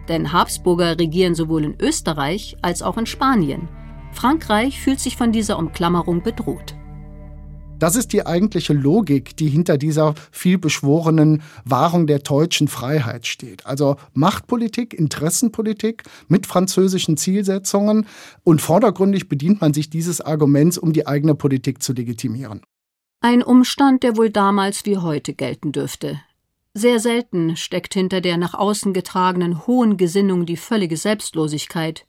Denn 0.09 0.33
Habsburger 0.33 0.99
regieren 0.99 1.35
sowohl 1.35 1.65
in 1.65 1.81
Österreich 1.81 2.57
als 2.61 2.83
auch 2.83 2.99
in 2.99 3.07
Spanien. 3.07 3.69
Frankreich 4.11 4.81
fühlt 4.81 5.01
sich 5.01 5.17
von 5.17 5.33
dieser 5.33 5.59
Umklammerung 5.59 6.23
bedroht. 6.23 6.75
Das 7.83 7.97
ist 7.97 8.13
die 8.13 8.25
eigentliche 8.25 8.75
Logik, 8.75 9.37
die 9.37 9.49
hinter 9.49 9.77
dieser 9.77 10.15
vielbeschworenen 10.31 11.43
Wahrung 11.65 12.07
der 12.07 12.21
deutschen 12.21 12.69
Freiheit 12.69 13.27
steht. 13.27 13.67
Also 13.67 13.97
Machtpolitik, 14.15 14.95
Interessenpolitik 14.95 16.05
mit 16.29 16.47
französischen 16.47 17.17
Zielsetzungen 17.17 18.07
und 18.45 18.63
vordergründig 18.63 19.29
bedient 19.29 19.61
man 19.61 19.75
sich 19.75 19.91
dieses 19.91 20.21
Arguments, 20.21 20.79
um 20.79 20.93
die 20.93 21.09
eigene 21.09 21.35
Politik 21.35 21.83
zu 21.83 21.93
legitimieren. 21.93 22.63
Ein 23.21 23.43
Umstand, 23.43 24.05
der 24.05 24.17
wohl 24.17 24.31
damals 24.31 24.87
wie 24.87 24.99
heute 24.99 25.35
gelten 25.35 25.73
dürfte. 25.73 26.21
Sehr 26.75 27.01
selten 27.01 27.57
steckt 27.57 27.95
hinter 27.95 28.21
der 28.21 28.37
nach 28.37 28.55
außen 28.55 28.93
getragenen 28.93 29.67
hohen 29.67 29.97
Gesinnung 29.97 30.47
die 30.47 30.57
völlige 30.57 30.97
Selbstlosigkeit. 30.97 32.07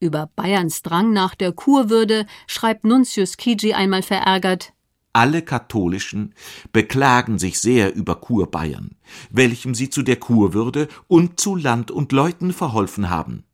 Über 0.00 0.30
Bayerns 0.36 0.80
Drang 0.80 1.12
nach 1.12 1.34
der 1.34 1.52
Kurwürde 1.52 2.24
schreibt 2.46 2.84
Nuntius 2.86 3.36
Kiji 3.36 3.74
einmal 3.74 4.02
verärgert 4.02 4.72
alle 5.12 5.42
Katholischen 5.42 6.34
beklagen 6.72 7.38
sich 7.38 7.60
sehr 7.60 7.94
über 7.94 8.16
Kurbayern, 8.16 8.96
welchem 9.30 9.74
sie 9.74 9.90
zu 9.90 10.02
der 10.02 10.16
Kurwürde 10.16 10.88
und 11.06 11.38
zu 11.38 11.54
Land 11.56 11.90
und 11.90 12.12
Leuten 12.12 12.52
verholfen 12.52 13.10
haben. 13.10 13.44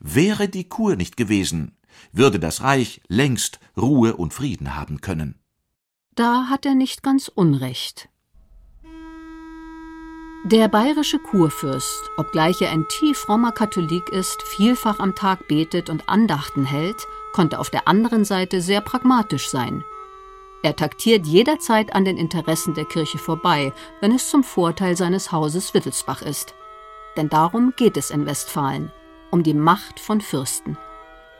Wäre 0.00 0.48
die 0.48 0.68
Kur 0.68 0.96
nicht 0.96 1.16
gewesen, 1.16 1.76
würde 2.12 2.38
das 2.38 2.62
Reich 2.62 3.00
längst 3.08 3.60
Ruhe 3.76 4.16
und 4.16 4.34
Frieden 4.34 4.74
haben 4.74 5.00
können. 5.00 5.38
Da 6.14 6.48
hat 6.48 6.66
er 6.66 6.74
nicht 6.74 7.02
ganz 7.02 7.28
Unrecht. 7.28 8.08
Der 10.44 10.68
bayerische 10.68 11.18
Kurfürst, 11.18 12.10
obgleich 12.16 12.60
er 12.62 12.70
ein 12.70 12.84
tief 12.88 13.18
frommer 13.18 13.52
Katholik 13.52 14.10
ist, 14.10 14.40
vielfach 14.42 15.00
am 15.00 15.14
Tag 15.16 15.48
betet 15.48 15.90
und 15.90 16.08
Andachten 16.08 16.64
hält, 16.64 17.04
konnte 17.32 17.58
auf 17.58 17.68
der 17.68 17.88
anderen 17.88 18.24
Seite 18.24 18.60
sehr 18.60 18.80
pragmatisch 18.80 19.48
sein– 19.48 19.82
er 20.62 20.74
taktiert 20.74 21.26
jederzeit 21.26 21.94
an 21.94 22.04
den 22.04 22.16
Interessen 22.16 22.74
der 22.74 22.84
Kirche 22.84 23.18
vorbei, 23.18 23.72
wenn 24.00 24.12
es 24.12 24.30
zum 24.30 24.42
Vorteil 24.42 24.96
seines 24.96 25.32
Hauses 25.32 25.74
Wittelsbach 25.74 26.22
ist. 26.22 26.54
Denn 27.16 27.28
darum 27.28 27.72
geht 27.76 27.96
es 27.96 28.10
in 28.10 28.26
Westfalen, 28.26 28.90
um 29.30 29.42
die 29.42 29.54
Macht 29.54 30.00
von 30.00 30.20
Fürsten. 30.20 30.76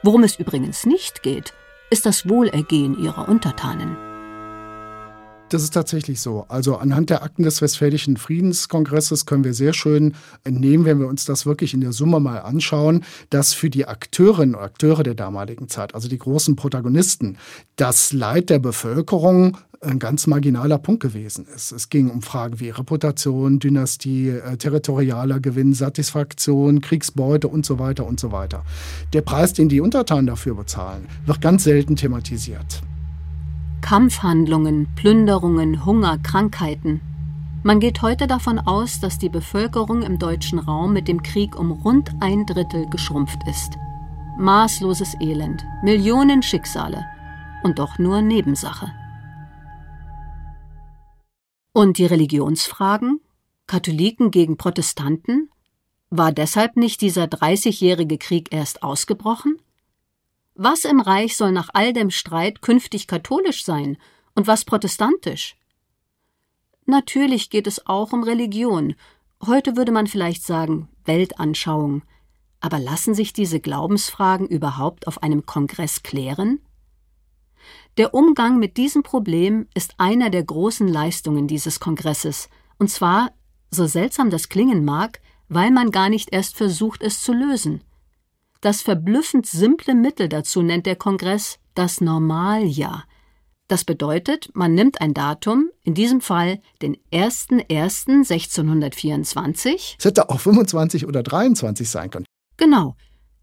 Worum 0.03 0.23
es 0.23 0.39
übrigens 0.39 0.87
nicht 0.87 1.23
geht, 1.23 1.53
ist 1.91 2.07
das 2.07 2.29
Wohlergehen 2.29 2.99
ihrer 2.99 3.29
Untertanen. 3.29 3.97
Das 5.49 5.63
ist 5.63 5.75
tatsächlich 5.75 6.21
so. 6.21 6.45
Also 6.49 6.77
anhand 6.77 7.09
der 7.09 7.23
Akten 7.23 7.45
des 7.45 7.63
Westfälischen 7.63 8.17
Friedenskongresses 8.17 9.27
können 9.27 9.45
wir 9.45 9.55
sehr 9.55 9.75
schön 9.75 10.15
entnehmen, 10.43 10.85
wenn 10.85 10.99
wir 10.99 11.07
uns 11.07 11.25
das 11.25 11.47
wirklich 11.47 11.73
in 11.73 11.81
der 11.81 11.93
Summe 11.93 12.19
mal 12.19 12.39
anschauen, 12.39 13.05
dass 13.31 13.55
für 13.55 13.71
die 13.71 13.87
Akteurinnen 13.87 14.57
und 14.57 14.61
Akteure 14.61 15.05
der 15.05 15.15
damaligen 15.15 15.69
Zeit, 15.69 15.95
also 15.95 16.09
die 16.09 16.19
großen 16.19 16.57
Protagonisten, 16.57 17.39
das 17.77 18.13
Leid 18.13 18.51
der 18.51 18.59
Bevölkerung 18.59 19.57
ein 19.81 20.01
ganz 20.01 20.27
marginaler 20.27 20.79
Punkt 20.79 21.01
gewesen 21.01 21.47
ist. 21.55 21.71
Es 21.71 21.91
ging 21.91 22.11
um 22.11 22.23
Fragen 22.23 22.59
wie 22.59 22.71
Reputation, 22.71 23.61
Dynastie, 23.61 24.31
äh, 24.31 24.57
territorialer 24.57 25.39
Gewinn, 25.39 25.75
Satisfaktion, 25.75 26.81
Kriegsbeute 26.81 27.47
und 27.47 27.65
so 27.65 27.79
weiter 27.79 28.05
und 28.05 28.19
so 28.19 28.33
weiter. 28.33 28.65
Der 29.13 29.21
Preis, 29.21 29.53
den 29.53 29.69
die 29.69 29.81
Untertanen 29.81 30.27
dafür 30.27 30.57
bezahlen, 30.57 31.07
wird 31.25 31.41
ganz 31.41 31.63
selten 31.63 31.95
thematisiert. 31.95 32.83
Kampfhandlungen, 33.87 34.89
Plünderungen, 34.97 35.87
Hunger, 35.87 36.19
Krankheiten. 36.19 37.01
Man 37.63 37.79
geht 37.79 38.03
heute 38.03 38.27
davon 38.27 38.59
aus, 38.59 38.99
dass 38.99 39.21
die 39.21 39.29
Bevölkerung 39.29 40.03
im 40.03 40.19
deutschen 40.19 40.59
Raum 40.59 40.93
mit 40.93 41.07
dem 41.07 41.23
Krieg 41.23 41.57
um 41.57 41.71
rund 41.71 42.11
ein 42.19 42.47
Drittel 42.47 42.91
geschrumpft 42.91 43.39
ist. 43.49 43.75
Maßloses 44.41 45.15
Elend, 45.21 45.65
Millionen 45.85 46.43
Schicksale 46.43 47.07
und 47.63 47.79
doch 47.79 47.97
nur 48.01 48.23
Nebensache. 48.23 48.91
Und 51.73 51.99
die 51.99 52.07
Religionsfragen? 52.07 53.21
Katholiken 53.69 54.33
gegen 54.33 54.57
Protestanten? 54.57 55.49
War 56.11 56.33
deshalb 56.33 56.75
nicht 56.75 57.03
dieser 57.03 57.29
Dreißigjährige 57.29 58.19
Krieg 58.19 58.53
erst 58.53 58.83
ausgebrochen? 58.83 59.61
Was 60.59 60.87
im 60.87 61.01
Reich 61.01 61.37
soll 61.37 61.53
nach 61.53 61.69
all 61.75 61.93
dem 61.93 62.11
Streit 62.11 62.63
künftig 62.63 63.07
katholisch 63.07 63.63
sein 63.63 63.99
und 64.35 64.47
was 64.47 64.65
protestantisch? 64.65 65.55
Natürlich 66.87 67.51
geht 67.51 67.67
es 67.67 67.87
auch 67.87 68.15
um 68.15 68.23
Religion. 68.23 68.95
Heute 69.45 69.77
würde 69.77 69.93
man 69.93 70.07
vielleicht 70.07 70.43
sagen 70.43 70.89
Weltanschauung. 71.05 72.03
Aber 72.61 72.79
lassen 72.79 73.15
sich 73.15 73.35
diese 73.35 73.61
Glaubensfragen 73.61 74.47
überhaupt 74.47 75.07
auf 75.07 75.23
einem 75.23 75.45
Kongress 75.45 76.03
klären? 76.03 76.61
Der 77.99 78.15
Umgang 78.15 78.59
mit 78.59 78.79
diesem 78.79 79.03
Problem 79.03 79.67
ist 79.75 79.97
einer 79.99 80.31
der 80.31 80.43
großen 80.43 80.89
Leistungen 80.89 81.49
dieses 81.49 81.81
Kongresses, 81.81 82.49
und 82.79 82.89
zwar, 82.89 83.31
so 83.71 83.87
seltsam 83.87 84.31
das 84.31 84.49
klingen 84.49 84.87
mag, 84.87 85.21
weil 85.51 85.71
man 85.71 85.91
gar 85.91 86.09
nicht 86.09 86.33
erst 86.33 86.57
versucht, 86.57 87.03
es 87.03 87.21
zu 87.21 87.35
lösen. 87.35 87.83
Das 88.67 88.83
verblüffend 88.83 89.47
simple 89.47 89.95
Mittel 89.95 90.29
dazu 90.29 90.61
nennt 90.61 90.87
der 90.87 90.97
Kongress 90.97 91.61
das 91.75 92.01
Normaljahr. 92.01 93.05
Das 93.69 93.85
bedeutet, 93.85 94.51
man 94.55 94.75
nimmt 94.75 95.01
ein 95.01 95.15
Datum, 95.15 95.71
in 95.85 95.95
diesem 95.95 96.21
Fall 96.21 96.61
den 96.83 96.97
01.01.1624. 97.13 99.95
Es 99.97 100.05
hätte 100.05 100.31
auch 100.31 100.41
25 100.41 101.07
oder 101.07 101.23
23 101.23 101.89
sein 101.89 102.11
können. 102.11 102.27
Genau, 102.57 102.97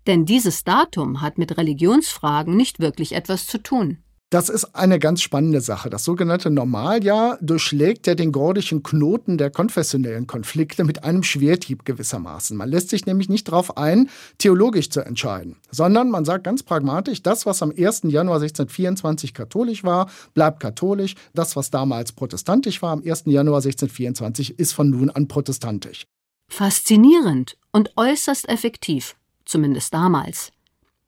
denn 0.08 0.26
dieses 0.26 0.66
Datum 0.66 1.22
hat 1.22 1.38
mit 1.38 1.58
Religionsfragen 1.58 2.58
nicht 2.58 2.82
wirklich 2.82 3.14
etwas 3.14 3.46
zu 3.46 3.64
tun. 3.64 4.03
Das 4.34 4.50
ist 4.50 4.74
eine 4.74 4.98
ganz 4.98 5.22
spannende 5.22 5.62
Sache. 5.62 5.92
Das 5.92 6.06
sogenannte 6.06 6.50
Normaljahr 6.50 7.38
durchschlägt 7.40 8.08
ja 8.08 8.16
den 8.16 8.32
gordischen 8.32 8.82
Knoten 8.82 9.38
der 9.38 9.52
konfessionellen 9.52 10.26
Konflikte 10.26 10.84
mit 10.84 11.04
einem 11.04 11.22
Schwerthieb 11.22 11.86
gewissermaßen. 11.86 12.58
Man 12.58 12.68
lässt 12.68 12.90
sich 12.90 13.06
nämlich 13.06 13.30
nicht 13.30 13.48
darauf 13.48 13.78
ein, 13.78 14.10
theologisch 14.40 14.90
zu 14.90 15.02
entscheiden, 15.02 15.58
sondern 15.70 16.10
man 16.10 16.26
sagt 16.26 16.46
ganz 16.46 16.64
pragmatisch, 16.64 17.22
das, 17.22 17.46
was 17.46 17.62
am 17.62 17.70
1. 17.78 18.06
Januar 18.06 18.38
1624 18.38 19.36
katholisch 19.36 19.84
war, 19.84 20.10
bleibt 20.34 20.62
katholisch. 20.62 21.14
Das, 21.36 21.56
was 21.56 21.70
damals 21.70 22.12
protestantisch 22.12 22.82
war, 22.82 22.94
am 22.94 23.04
1. 23.06 23.26
Januar 23.28 23.58
1624, 23.58 24.58
ist 24.58 24.72
von 24.72 24.90
nun 24.90 25.12
an 25.12 25.28
protestantisch. 25.28 26.08
Faszinierend 26.50 27.56
und 27.72 27.92
äußerst 27.98 28.50
effektiv, 28.50 29.16
zumindest 29.46 29.94
damals. 29.94 30.52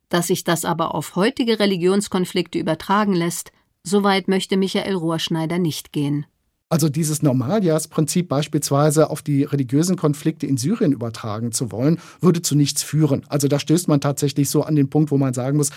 Dass 0.10 0.28
sich 0.28 0.44
das 0.44 0.66
aber 0.66 0.94
auf 0.94 1.16
heutige 1.16 1.60
Religionskonflikte 1.60 2.60
übertragen 2.60 3.14
lässt, 3.14 3.52
soweit 3.84 4.28
möchte 4.28 4.58
Michael 4.58 4.96
Rohrschneider 4.96 5.60
nicht 5.60 5.92
gehen. 5.92 6.26
Also 6.68 6.90
dieses 6.90 7.22
Normaljahrsprinzip 7.22 8.28
beispielsweise 8.28 9.10
auf 9.12 9.22
die 9.22 9.44
religiösen 9.44 9.96
Konflikte 9.96 10.48
in 10.48 10.58
Syrien 10.58 10.92
übertragen 10.92 11.52
zu 11.52 11.72
wollen, 11.72 12.00
würde 12.22 12.42
zu 12.42 12.56
nichts 12.56 12.82
führen. 12.82 13.24
Also 13.30 13.48
da 13.48 13.60
stößt 13.60 13.88
man 13.88 14.02
tatsächlich 14.02 14.50
so 14.50 14.64
an 14.64 14.76
den 14.76 14.90
Punkt, 14.90 15.12
wo 15.12 15.18
man 15.18 15.34
sagen 15.36 15.58
muss, 15.58 15.70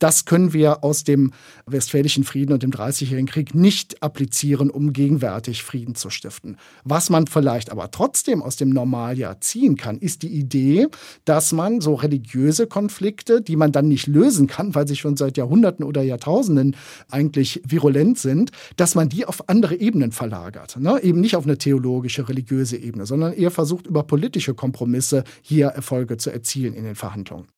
das 0.00 0.24
können 0.24 0.52
wir 0.52 0.82
aus 0.82 1.04
dem 1.04 1.32
Westfälischen 1.66 2.24
Frieden 2.24 2.52
und 2.52 2.62
dem 2.64 2.72
Dreißigjährigen 2.72 3.28
Krieg 3.28 3.54
nicht 3.54 4.02
applizieren, 4.02 4.70
um 4.70 4.92
gegenwärtig 4.92 5.62
Frieden 5.62 5.94
zu 5.94 6.10
stiften. 6.10 6.56
Was 6.84 7.10
man 7.10 7.26
vielleicht 7.28 7.70
aber 7.70 7.90
trotzdem 7.90 8.42
aus 8.42 8.56
dem 8.56 8.70
Normaljahr 8.70 9.40
ziehen 9.40 9.76
kann, 9.76 9.98
ist 9.98 10.22
die 10.22 10.28
Idee, 10.28 10.88
dass 11.24 11.52
man 11.52 11.80
so 11.80 11.94
religiöse 11.94 12.66
Konflikte, 12.66 13.42
die 13.42 13.56
man 13.56 13.72
dann 13.72 13.88
nicht 13.88 14.06
lösen 14.06 14.46
kann, 14.46 14.74
weil 14.74 14.88
sie 14.88 14.96
schon 14.96 15.16
seit 15.16 15.36
Jahrhunderten 15.36 15.84
oder 15.84 16.02
Jahrtausenden 16.02 16.76
eigentlich 17.10 17.60
virulent 17.64 18.18
sind, 18.18 18.50
dass 18.76 18.94
man 18.94 19.08
die 19.08 19.26
auf 19.26 19.48
andere 19.48 19.76
Ebenen 19.76 20.12
verlagert. 20.12 20.78
Ne? 20.78 21.00
Eben 21.02 21.20
nicht 21.20 21.36
auf 21.36 21.44
eine 21.44 21.58
theologische, 21.58 22.28
religiöse 22.28 22.78
Ebene, 22.78 23.04
sondern 23.04 23.34
eher 23.34 23.50
versucht, 23.50 23.86
über 23.86 24.02
politische 24.02 24.54
Kompromisse 24.54 25.24
hier 25.42 25.66
Erfolge 25.68 26.16
zu 26.16 26.30
erzielen 26.30 26.74
in 26.74 26.84
den 26.84 26.94
Verhandlungen. 26.94 27.48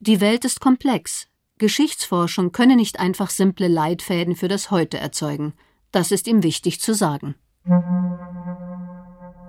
Die 0.00 0.20
Welt 0.20 0.44
ist 0.44 0.60
komplex. 0.60 1.26
Geschichtsforschung 1.58 2.50
könne 2.50 2.74
nicht 2.74 2.98
einfach 2.98 3.30
simple 3.30 3.68
Leitfäden 3.68 4.34
für 4.34 4.48
das 4.48 4.70
Heute 4.72 4.98
erzeugen. 4.98 5.54
Das 5.92 6.10
ist 6.10 6.26
ihm 6.26 6.42
wichtig 6.42 6.80
zu 6.80 6.94
sagen. 6.94 7.36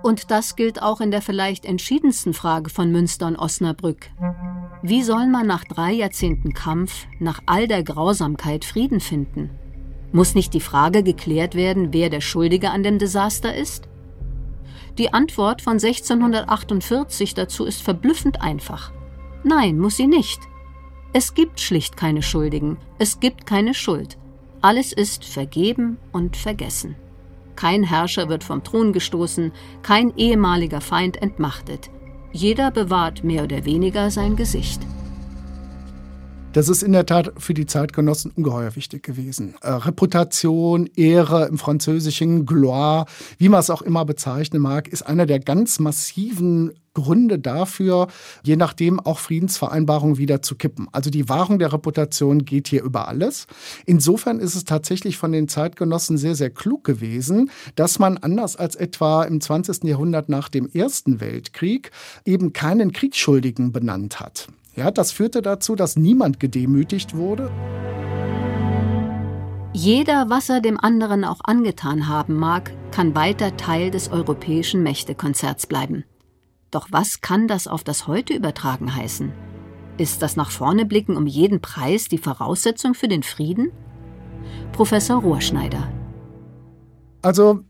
Und 0.04 0.30
das 0.30 0.54
gilt 0.54 0.80
auch 0.80 1.00
in 1.00 1.10
der 1.10 1.20
vielleicht 1.20 1.64
entschiedensten 1.64 2.32
Frage 2.32 2.70
von 2.70 2.92
Münster 2.92 3.26
und 3.26 3.36
Osnabrück. 3.36 4.08
Wie 4.82 5.02
soll 5.02 5.26
man 5.26 5.48
nach 5.48 5.64
drei 5.64 5.92
Jahrzehnten 5.92 6.52
Kampf, 6.52 7.06
nach 7.18 7.40
all 7.46 7.66
der 7.66 7.82
Grausamkeit 7.82 8.64
Frieden 8.64 9.00
finden? 9.00 9.50
Muss 10.12 10.36
nicht 10.36 10.54
die 10.54 10.60
Frage 10.60 11.02
geklärt 11.02 11.56
werden, 11.56 11.92
wer 11.92 12.08
der 12.08 12.20
Schuldige 12.20 12.70
an 12.70 12.84
dem 12.84 13.00
Desaster 13.00 13.52
ist? 13.52 13.88
Die 14.96 15.12
Antwort 15.12 15.60
von 15.60 15.74
1648 15.74 17.34
dazu 17.34 17.64
ist 17.64 17.82
verblüffend 17.82 18.40
einfach. 18.40 18.92
Nein, 19.42 19.76
muss 19.78 19.96
sie 19.96 20.06
nicht. 20.06 20.38
Es 21.18 21.32
gibt 21.32 21.60
schlicht 21.60 21.96
keine 21.96 22.20
Schuldigen, 22.20 22.76
es 22.98 23.20
gibt 23.20 23.46
keine 23.46 23.72
Schuld. 23.72 24.18
Alles 24.60 24.92
ist 24.92 25.24
vergeben 25.24 25.96
und 26.12 26.36
vergessen. 26.36 26.94
Kein 27.54 27.84
Herrscher 27.84 28.28
wird 28.28 28.44
vom 28.44 28.62
Thron 28.62 28.92
gestoßen, 28.92 29.50
kein 29.82 30.14
ehemaliger 30.18 30.82
Feind 30.82 31.16
entmachtet. 31.22 31.88
Jeder 32.32 32.70
bewahrt 32.70 33.24
mehr 33.24 33.44
oder 33.44 33.64
weniger 33.64 34.10
sein 34.10 34.36
Gesicht. 34.36 34.82
Das 36.56 36.70
ist 36.70 36.82
in 36.82 36.92
der 36.92 37.04
Tat 37.04 37.34
für 37.36 37.52
die 37.52 37.66
Zeitgenossen 37.66 38.30
ungeheuer 38.30 38.76
wichtig 38.76 39.02
gewesen. 39.02 39.56
Äh, 39.60 39.72
Reputation, 39.72 40.88
Ehre 40.96 41.48
im 41.48 41.58
Französischen, 41.58 42.46
Gloire, 42.46 43.04
wie 43.36 43.50
man 43.50 43.60
es 43.60 43.68
auch 43.68 43.82
immer 43.82 44.06
bezeichnen 44.06 44.62
mag, 44.62 44.88
ist 44.88 45.02
einer 45.02 45.26
der 45.26 45.38
ganz 45.38 45.80
massiven 45.80 46.72
Gründe 46.94 47.38
dafür, 47.38 48.06
je 48.42 48.56
nachdem 48.56 49.00
auch 49.00 49.18
Friedensvereinbarungen 49.18 50.16
wieder 50.16 50.40
zu 50.40 50.54
kippen. 50.54 50.88
Also 50.92 51.10
die 51.10 51.28
Wahrung 51.28 51.58
der 51.58 51.74
Reputation 51.74 52.46
geht 52.46 52.68
hier 52.68 52.82
über 52.82 53.06
alles. 53.06 53.46
Insofern 53.84 54.40
ist 54.40 54.54
es 54.54 54.64
tatsächlich 54.64 55.18
von 55.18 55.32
den 55.32 55.48
Zeitgenossen 55.48 56.16
sehr, 56.16 56.36
sehr 56.36 56.48
klug 56.48 56.84
gewesen, 56.84 57.50
dass 57.74 57.98
man 57.98 58.16
anders 58.16 58.56
als 58.56 58.76
etwa 58.76 59.24
im 59.24 59.42
20. 59.42 59.84
Jahrhundert 59.84 60.30
nach 60.30 60.48
dem 60.48 60.70
Ersten 60.72 61.20
Weltkrieg 61.20 61.90
eben 62.24 62.54
keinen 62.54 62.92
Kriegsschuldigen 62.92 63.72
benannt 63.72 64.20
hat. 64.20 64.48
Ja, 64.76 64.90
das 64.90 65.10
führte 65.10 65.40
dazu, 65.40 65.74
dass 65.74 65.96
niemand 65.96 66.38
gedemütigt 66.38 67.16
wurde. 67.16 67.50
Jeder, 69.72 70.30
was 70.30 70.48
er 70.48 70.60
dem 70.60 70.78
anderen 70.78 71.24
auch 71.24 71.40
angetan 71.44 72.08
haben 72.08 72.34
mag, 72.34 72.72
kann 72.92 73.14
weiter 73.14 73.56
Teil 73.56 73.90
des 73.90 74.10
europäischen 74.10 74.82
Mächtekonzerts 74.82 75.66
bleiben. 75.66 76.04
Doch 76.70 76.88
was 76.90 77.20
kann 77.20 77.48
das 77.48 77.66
auf 77.68 77.84
das 77.84 78.06
Heute 78.06 78.34
übertragen 78.34 78.94
heißen? 78.94 79.32
Ist 79.98 80.20
das 80.20 80.36
nach 80.36 80.50
vorne 80.50 80.84
blicken 80.84 81.16
um 81.16 81.26
jeden 81.26 81.60
Preis 81.60 82.08
die 82.08 82.18
Voraussetzung 82.18 82.94
für 82.94 83.08
den 83.08 83.22
Frieden? 83.22 83.72
Professor 84.72 85.20
Rohrschneider. 85.20 85.90
Also 87.22 87.60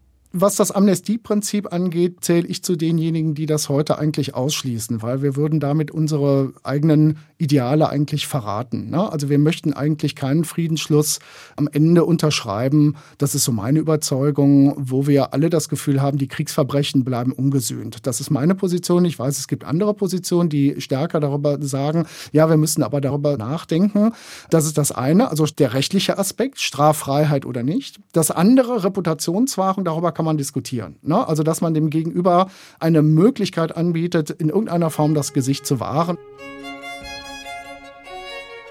was 0.41 0.57
das 0.57 0.71
Amnestieprinzip 0.71 1.73
angeht, 1.73 2.19
zähle 2.21 2.47
ich 2.47 2.63
zu 2.63 2.77
denjenigen, 2.77 3.35
die 3.35 3.47
das 3.47 3.69
heute 3.69 3.99
eigentlich 3.99 4.35
ausschließen, 4.35 5.03
weil 5.03 5.23
wir 5.23 5.37
würden 5.37 5.61
damit 5.61 5.91
unsere 5.91 6.53
eigenen 6.63 7.19
Ideale 7.39 7.89
eigentlich 7.89 8.27
verraten. 8.27 8.91
Ne? 8.91 9.11
Also 9.11 9.29
wir 9.29 9.39
möchten 9.39 9.73
eigentlich 9.73 10.15
keinen 10.15 10.45
Friedensschluss 10.45 11.21
am 11.57 11.69
Ende 11.71 12.05
unterschreiben. 12.05 12.97
Das 13.19 13.35
ist 13.35 13.45
so 13.45 13.53
meine 13.53 13.79
Überzeugung, 13.79 14.75
wo 14.79 15.07
wir 15.07 15.33
alle 15.33 15.51
das 15.51 15.69
Gefühl 15.69 16.03
haben, 16.03 16.19
die 16.19 16.29
Kriegsverbrechen 16.29 17.05
bleiben 17.05 17.33
ungesühnt. 17.33 18.07
Das 18.07 18.21
ist 18.21 18.31
meine 18.31 18.55
Position. 18.55 19.05
Ich 19.05 19.19
weiß, 19.19 19.39
es 19.39 19.49
gibt 19.49 19.65
andere 19.65 19.95
Positionen, 19.95 20.49
die 20.49 20.81
stärker 20.81 21.21
darüber 21.21 21.63
sagen, 21.63 22.07
ja, 22.33 22.49
wir 22.49 22.57
müssen 22.57 22.83
aber 22.83 23.01
darüber 23.01 23.37
nachdenken. 23.37 24.13
Das 24.51 24.67
ist 24.67 24.77
das 24.77 24.93
eine, 24.93 25.31
also 25.31 25.47
der 25.47 25.75
rechtliche 25.75 26.19
Aspekt, 26.19 26.61
Straffreiheit 26.61 27.47
oder 27.47 27.63
nicht. 27.63 28.01
Das 28.13 28.31
andere, 28.31 28.85
Reputationswahrung, 28.85 29.85
darüber 29.85 30.13
kann 30.13 30.26
man 30.27 30.37
diskutieren. 30.37 30.97
Ne? 31.01 31.27
Also, 31.27 31.43
dass 31.43 31.63
man 31.63 31.73
dem 31.73 31.89
Gegenüber 31.89 32.51
eine 32.79 33.01
Möglichkeit 33.01 33.75
anbietet, 33.75 34.31
in 34.31 34.51
irgendeiner 34.51 34.91
Form 34.91 35.15
das 35.15 35.33
Gesicht 35.33 35.65
zu 35.67 35.81
wahren. 35.81 36.19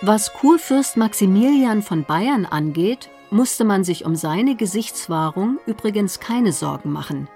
Was 0.01 0.33
Kurfürst 0.33 0.97
Maximilian 0.97 1.81
von 1.81 2.03
Bayern 2.03 2.45
angeht, 2.45 3.09
musste 3.31 3.63
man 3.63 3.83
sich 3.83 4.05
um 4.05 4.15
seine 4.15 4.55
Gesichtswahrung 4.55 5.57
übrigens 5.65 6.19
keine 6.19 6.51
Sorgen 6.51 6.91
machen. 6.91 7.27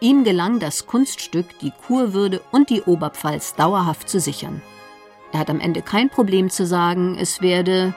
Ihm 0.00 0.24
gelang 0.24 0.58
das 0.58 0.86
Kunststück, 0.86 1.46
die 1.60 1.72
Kurwürde 1.86 2.40
und 2.52 2.70
die 2.70 2.82
Oberpfalz 2.82 3.54
dauerhaft 3.54 4.08
zu 4.08 4.20
sichern. 4.20 4.62
Er 5.32 5.40
hat 5.40 5.50
am 5.50 5.60
Ende 5.60 5.82
kein 5.82 6.10
Problem 6.10 6.50
zu 6.50 6.66
sagen, 6.66 7.16
es 7.18 7.40
werde 7.40 7.94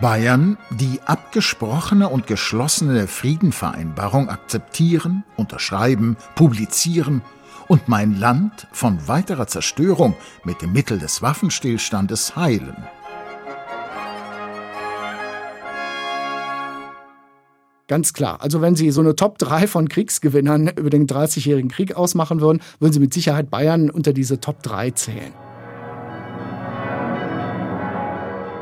Bayern 0.00 0.56
die 0.70 0.98
abgesprochene 1.04 2.08
und 2.08 2.26
geschlossene 2.26 3.06
Friedenvereinbarung 3.06 4.30
akzeptieren, 4.30 5.24
unterschreiben, 5.36 6.16
publizieren 6.34 7.20
und 7.68 7.86
mein 7.88 8.18
Land 8.18 8.66
von 8.72 9.06
weiterer 9.08 9.46
Zerstörung 9.46 10.16
mit 10.42 10.62
dem 10.62 10.72
Mittel 10.72 10.98
des 10.98 11.20
Waffenstillstandes 11.20 12.34
heilen. 12.34 12.76
Ganz 17.86 18.14
klar. 18.14 18.40
Also 18.40 18.62
wenn 18.62 18.76
Sie 18.76 18.90
so 18.92 19.02
eine 19.02 19.16
Top 19.16 19.36
3 19.36 19.66
von 19.66 19.88
Kriegsgewinnern 19.88 20.68
über 20.68 20.88
den 20.88 21.08
30-jährigen 21.08 21.70
Krieg 21.70 21.94
ausmachen 21.94 22.40
würden, 22.40 22.62
würden 22.78 22.92
Sie 22.94 23.00
mit 23.00 23.12
Sicherheit 23.12 23.50
Bayern 23.50 23.90
unter 23.90 24.14
diese 24.14 24.40
Top 24.40 24.62
3 24.62 24.92
zählen. 24.92 25.49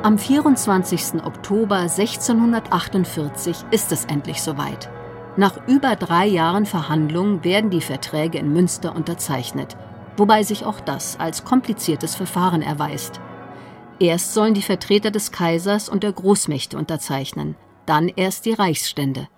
Am 0.08 0.16
24. 0.16 1.22
Oktober 1.22 1.80
1648 1.80 3.56
ist 3.70 3.92
es 3.92 4.06
endlich 4.06 4.40
soweit. 4.40 4.88
Nach 5.36 5.68
über 5.68 5.96
drei 5.96 6.26
Jahren 6.26 6.64
Verhandlungen 6.64 7.44
werden 7.44 7.68
die 7.68 7.82
Verträge 7.82 8.38
in 8.38 8.50
Münster 8.50 8.96
unterzeichnet, 8.96 9.76
wobei 10.16 10.44
sich 10.44 10.64
auch 10.64 10.80
das 10.80 11.20
als 11.20 11.44
kompliziertes 11.44 12.14
Verfahren 12.14 12.62
erweist. 12.62 13.20
Erst 13.98 14.32
sollen 14.32 14.54
die 14.54 14.62
Vertreter 14.62 15.10
des 15.10 15.30
Kaisers 15.30 15.90
und 15.90 16.02
der 16.02 16.12
Großmächte 16.12 16.78
unterzeichnen, 16.78 17.54
dann 17.84 18.08
erst 18.08 18.46
die 18.46 18.54
Reichsstände. 18.54 19.28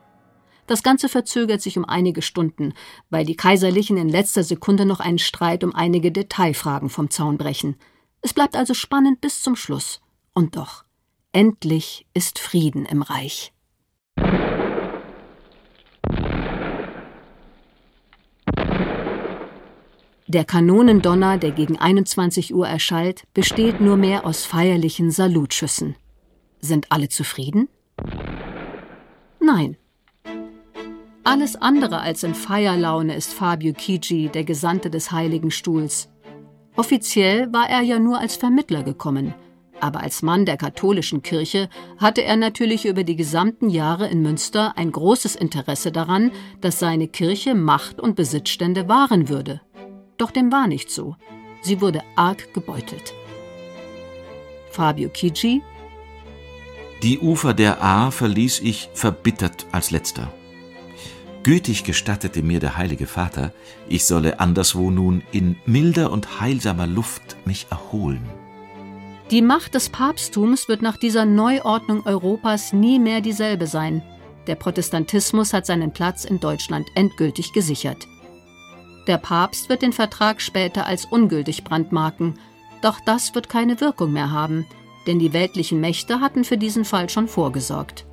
Das 0.68 0.84
Ganze 0.84 1.08
verzögert 1.08 1.62
sich 1.62 1.78
um 1.78 1.84
einige 1.84 2.22
Stunden, 2.22 2.74
weil 3.08 3.24
die 3.24 3.34
Kaiserlichen 3.36 3.96
in 3.96 4.08
letzter 4.08 4.44
Sekunde 4.44 4.86
noch 4.86 5.00
einen 5.00 5.18
Streit 5.18 5.64
um 5.64 5.74
einige 5.74 6.12
Detailfragen 6.12 6.90
vom 6.90 7.10
Zaun 7.10 7.38
brechen. 7.38 7.74
Es 8.20 8.32
bleibt 8.32 8.54
also 8.54 8.72
spannend 8.72 9.20
bis 9.20 9.42
zum 9.42 9.56
Schluss. 9.56 10.00
Und 10.40 10.56
doch, 10.56 10.84
endlich 11.32 12.06
ist 12.14 12.38
Frieden 12.38 12.86
im 12.86 13.02
Reich. 13.02 13.52
Der 20.26 20.46
Kanonendonner, 20.46 21.36
der 21.36 21.50
gegen 21.50 21.76
21 21.76 22.54
Uhr 22.54 22.66
erschallt, 22.66 23.24
besteht 23.34 23.82
nur 23.82 23.98
mehr 23.98 24.24
aus 24.24 24.46
feierlichen 24.46 25.10
Salutschüssen. 25.10 25.94
Sind 26.60 26.90
alle 26.90 27.10
zufrieden? 27.10 27.68
Nein. 29.40 29.76
Alles 31.22 31.56
andere 31.56 32.00
als 32.00 32.22
in 32.22 32.34
Feierlaune 32.34 33.14
ist 33.14 33.34
Fabio 33.34 33.74
Chigi, 33.74 34.30
der 34.30 34.44
Gesandte 34.44 34.88
des 34.88 35.12
Heiligen 35.12 35.50
Stuhls. 35.50 36.08
Offiziell 36.76 37.52
war 37.52 37.68
er 37.68 37.82
ja 37.82 37.98
nur 37.98 38.18
als 38.18 38.36
Vermittler 38.36 38.82
gekommen– 38.82 39.34
aber 39.80 40.00
als 40.00 40.22
Mann 40.22 40.44
der 40.44 40.56
katholischen 40.56 41.22
Kirche 41.22 41.68
hatte 41.98 42.22
er 42.22 42.36
natürlich 42.36 42.84
über 42.84 43.04
die 43.04 43.16
gesamten 43.16 43.68
Jahre 43.68 44.08
in 44.08 44.22
Münster 44.22 44.76
ein 44.76 44.92
großes 44.92 45.36
Interesse 45.36 45.92
daran, 45.92 46.32
dass 46.60 46.78
seine 46.78 47.08
Kirche 47.08 47.54
Macht 47.54 48.00
und 48.00 48.16
Besitzstände 48.16 48.88
wahren 48.88 49.28
würde. 49.28 49.60
Doch 50.16 50.30
dem 50.30 50.52
war 50.52 50.66
nicht 50.66 50.90
so. 50.90 51.16
Sie 51.62 51.80
wurde 51.80 52.02
arg 52.16 52.52
gebeutelt. 52.54 53.14
Fabio 54.70 55.08
Chigi 55.08 55.62
Die 57.02 57.18
Ufer 57.18 57.54
der 57.54 57.82
A 57.82 58.10
verließ 58.10 58.60
ich 58.60 58.88
verbittert 58.94 59.66
als 59.72 59.90
letzter. 59.90 60.32
Gütig 61.42 61.84
gestattete 61.84 62.42
mir 62.42 62.60
der 62.60 62.76
Heilige 62.76 63.06
Vater, 63.06 63.52
ich 63.88 64.04
solle 64.04 64.40
anderswo 64.40 64.90
nun 64.90 65.22
in 65.32 65.56
milder 65.64 66.12
und 66.12 66.40
heilsamer 66.40 66.86
Luft 66.86 67.36
mich 67.46 67.66
erholen. 67.70 68.39
Die 69.30 69.42
Macht 69.42 69.76
des 69.76 69.90
Papsttums 69.90 70.66
wird 70.66 70.82
nach 70.82 70.96
dieser 70.96 71.24
Neuordnung 71.24 72.04
Europas 72.04 72.72
nie 72.72 72.98
mehr 72.98 73.20
dieselbe 73.20 73.68
sein. 73.68 74.02
Der 74.48 74.56
Protestantismus 74.56 75.52
hat 75.52 75.66
seinen 75.66 75.92
Platz 75.92 76.24
in 76.24 76.40
Deutschland 76.40 76.88
endgültig 76.96 77.52
gesichert. 77.52 78.08
Der 79.06 79.18
Papst 79.18 79.68
wird 79.68 79.82
den 79.82 79.92
Vertrag 79.92 80.40
später 80.42 80.84
als 80.84 81.04
ungültig 81.04 81.62
brandmarken, 81.62 82.40
doch 82.82 82.98
das 83.06 83.32
wird 83.36 83.48
keine 83.48 83.80
Wirkung 83.80 84.12
mehr 84.12 84.32
haben, 84.32 84.66
denn 85.06 85.20
die 85.20 85.32
weltlichen 85.32 85.80
Mächte 85.80 86.20
hatten 86.20 86.42
für 86.42 86.58
diesen 86.58 86.84
Fall 86.84 87.08
schon 87.08 87.28
vorgesorgt. 87.28 88.06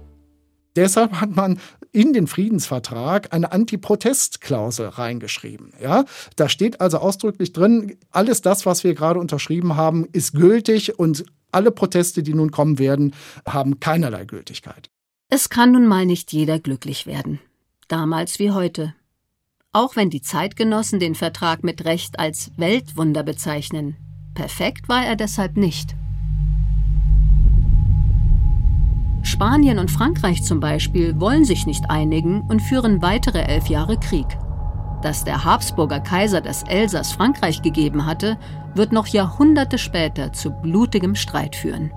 Deshalb 0.76 1.20
hat 1.20 1.36
man 1.36 1.60
in 1.92 2.14
den 2.14 2.28
Friedensvertrag 2.28 3.34
eine 3.34 3.52
Antiprotestklausel 3.52 4.88
reingeschrieben. 4.88 5.74
Ja, 5.82 6.06
da 6.36 6.50
steht 6.50 6.82
also 6.82 7.00
ausdrücklich 7.00 7.54
drin, 7.54 7.98
alles 8.12 8.42
das, 8.42 8.66
was 8.66 8.84
wir 8.84 8.94
gerade 8.94 9.20
unterschrieben 9.20 9.76
haben, 9.76 10.08
ist 10.12 10.34
gültig 10.34 11.00
und 11.00 11.26
alle 11.52 11.72
Proteste, 11.72 12.24
die 12.24 12.34
nun 12.34 12.52
kommen 12.52 12.80
werden, 12.80 13.14
haben 13.48 13.80
keinerlei 13.80 14.26
Gültigkeit. 14.26 14.90
Es 15.30 15.50
kann 15.50 15.72
nun 15.72 15.88
mal 15.88 16.06
nicht 16.06 16.32
jeder 16.32 16.60
glücklich 16.60 17.06
werden. 17.06 17.40
Damals 17.88 18.40
wie 18.40 18.52
heute. 18.52 18.94
Auch 19.74 19.96
wenn 19.96 20.10
die 20.10 20.22
Zeitgenossen 20.22 21.00
den 21.00 21.16
Vertrag 21.16 21.64
mit 21.64 21.86
Recht 21.86 22.20
als 22.20 22.52
Weltwunder 22.58 23.24
bezeichnen. 23.24 23.96
Perfekt 24.34 24.88
war 24.90 25.06
er 25.06 25.16
deshalb 25.16 25.58
nicht. 25.58 25.96
Spanien 29.28 29.78
und 29.78 29.92
Frankreich 29.92 30.44
zum 30.44 30.60
Beispiel 30.62 31.20
wollen 31.20 31.44
sich 31.44 31.66
nicht 31.66 31.90
einigen 31.90 32.42
und 32.48 32.62
führen 32.62 33.02
weitere 33.02 33.42
elf 33.42 33.68
Jahre 33.68 34.00
Krieg. 34.00 34.26
Dass 35.02 35.26
der 35.26 35.44
Habsburger 35.44 36.00
Kaiser 36.00 36.42
das 36.42 36.64
Elsass 36.64 37.12
Frankreich 37.12 37.62
gegeben 37.62 38.06
hatte, 38.06 38.38
wird 38.74 38.94
noch 38.94 39.08
Jahrhunderte 39.08 39.78
später 39.78 40.32
zu 40.32 40.52
blutigem 40.52 41.14
Streit 41.14 41.56
führen. 41.56 41.92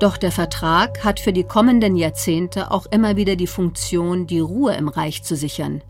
Doch 0.00 0.18
der 0.18 0.32
Vertrag 0.32 1.02
hat 1.02 1.18
für 1.18 1.32
die 1.32 1.44
kommenden 1.44 1.96
Jahrzehnte 1.96 2.70
auch 2.70 2.84
immer 2.86 3.16
wieder 3.16 3.36
die 3.36 3.46
Funktion, 3.46 4.26
die 4.26 4.40
Ruhe 4.40 4.74
im 4.74 4.88
Reich 4.88 5.22
zu 5.22 5.34
sichern. 5.34 5.82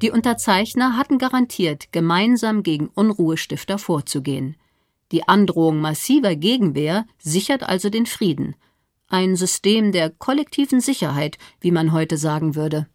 Die 0.00 0.10
Unterzeichner 0.10 0.96
hatten 0.96 1.18
garantiert, 1.18 1.92
gemeinsam 1.92 2.62
gegen 2.62 2.88
Unruhestifter 2.88 3.76
vorzugehen. 3.76 4.56
Die 5.12 5.28
Androhung 5.28 5.78
massiver 5.78 6.36
Gegenwehr 6.36 7.04
sichert 7.18 7.62
also 7.62 7.90
den 7.90 8.06
Frieden. 8.06 8.54
Ein 9.10 9.36
System 9.36 9.92
der 9.92 10.08
kollektiven 10.08 10.80
Sicherheit, 10.80 11.36
wie 11.60 11.72
man 11.72 11.92
heute 11.92 12.16
sagen 12.16 12.54
würde. 12.54 12.86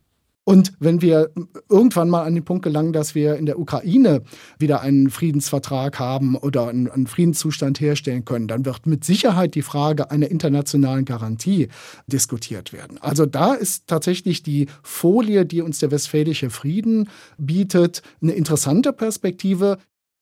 Und 0.47 0.73
wenn 0.79 1.01
wir 1.01 1.31
irgendwann 1.69 2.07
mal 2.07 2.23
an 2.23 2.35
den 2.35 2.45
Punkt 2.45 2.63
gelangen, 2.63 2.93
dass 2.93 3.15
wir 3.15 3.35
in 3.35 3.47
der 3.47 3.59
Ukraine 3.59 4.21
wieder 4.59 4.81
einen 4.81 5.09
Friedensvertrag 5.09 5.99
haben 5.99 6.35
oder 6.35 6.67
einen, 6.67 6.89
einen, 6.89 7.07
Friedenszustand 7.07 7.79
herstellen 7.79 8.25
können, 8.25 8.47
dann 8.47 8.63
wird 8.63 8.85
mit 8.85 9.03
Sicherheit 9.03 9.55
die 9.55 9.63
Frage 9.63 10.11
einer 10.11 10.29
internationalen 10.29 11.03
Garantie 11.03 11.69
diskutiert 12.05 12.73
werden. 12.73 12.99
Also 13.01 13.25
da 13.25 13.55
ist 13.55 13.87
tatsächlich 13.87 14.43
die 14.43 14.67
Folie, 14.83 15.47
die 15.47 15.63
uns 15.63 15.79
der 15.79 15.89
westfälische 15.89 16.51
Frieden 16.51 17.09
bietet, 17.39 18.03
eine 18.21 18.33
interessante 18.33 18.93
Perspektive. 18.93 19.79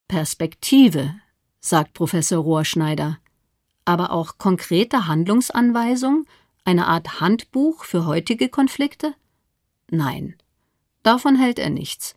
Perspektive, 0.07 1.13
sagt 1.59 1.93
Professor 1.93 2.41
Rohrschneider. 2.41 3.17
Aber 3.85 4.11
auch 4.11 4.37
konkrete 4.37 5.07
Handlungsanweisungen, 5.07 6.25
eine 6.65 6.87
Art 6.87 7.19
Handbuch 7.19 7.83
für 7.83 8.05
heutige 8.05 8.49
Konflikte? 8.49 9.13
Nein, 9.89 10.35
davon 11.03 11.35
hält 11.35 11.59
er 11.59 11.69
nichts. 11.69 12.15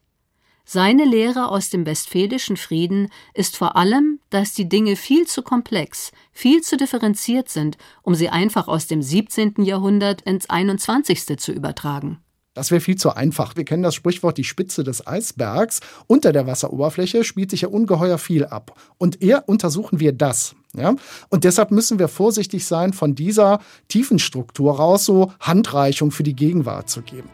Seine 0.69 1.05
Lehre 1.05 1.49
aus 1.49 1.71
dem 1.71 1.87
westfälischen 1.87 2.57
Frieden 2.57 3.09
ist 3.35 3.57
vor 3.57 3.77
allem, 3.77 4.19
dass 4.31 4.53
die 4.53 4.69
Dinge 4.69 4.97
viel 4.97 5.25
zu 5.27 5.43
komplex, 5.43 6.11
viel 6.33 6.61
zu 6.61 6.77
differenziert 6.77 7.49
sind, 7.49 7.79
um 8.03 8.17
sie 8.17 8.31
einfach 8.31 8.67
aus 8.67 8.89
dem 8.89 9.01
17. 9.01 9.63
Jahrhundert 9.63 10.23
ins 10.23 10.51
21. 10.51 11.39
zu 11.39 11.53
übertragen. 11.53 12.21
Das 12.57 12.71
wäre 12.71 12.81
viel 12.81 12.97
zu 12.97 13.14
einfach. 13.14 13.55
Wir 13.55 13.66
kennen 13.66 13.83
das 13.83 13.95
Sprichwort 13.95 14.38
die 14.38 14.45
Spitze 14.45 14.83
des 14.83 15.07
Eisbergs. 15.07 15.81
Unter 16.07 16.33
der 16.33 16.47
Wasseroberfläche 16.47 17.23
spielt 17.23 17.51
sich 17.51 17.61
ja 17.61 17.69
ungeheuer 17.69 18.16
viel 18.16 18.47
ab. 18.47 18.81
Und 18.97 19.23
eher 19.23 19.47
untersuchen 19.47 20.01
wir 20.01 20.12
das. 20.12 20.57
Ja? 20.75 20.97
Und 21.29 21.45
deshalb 21.45 21.71
müssen 21.71 21.99
wir 21.99 22.09
vorsichtig 22.09 22.64
sein, 22.64 22.95
von 22.95 23.14
dieser 23.14 23.61
tiefen 23.88 24.19
Struktur 24.19 24.75
raus 24.75 25.05
so 25.05 25.33
Handreichung 25.38 26.11
für 26.11 26.23
die 26.23 26.35
Gegenwart 26.35 26.88
zu 26.88 27.03
geben. 27.03 27.29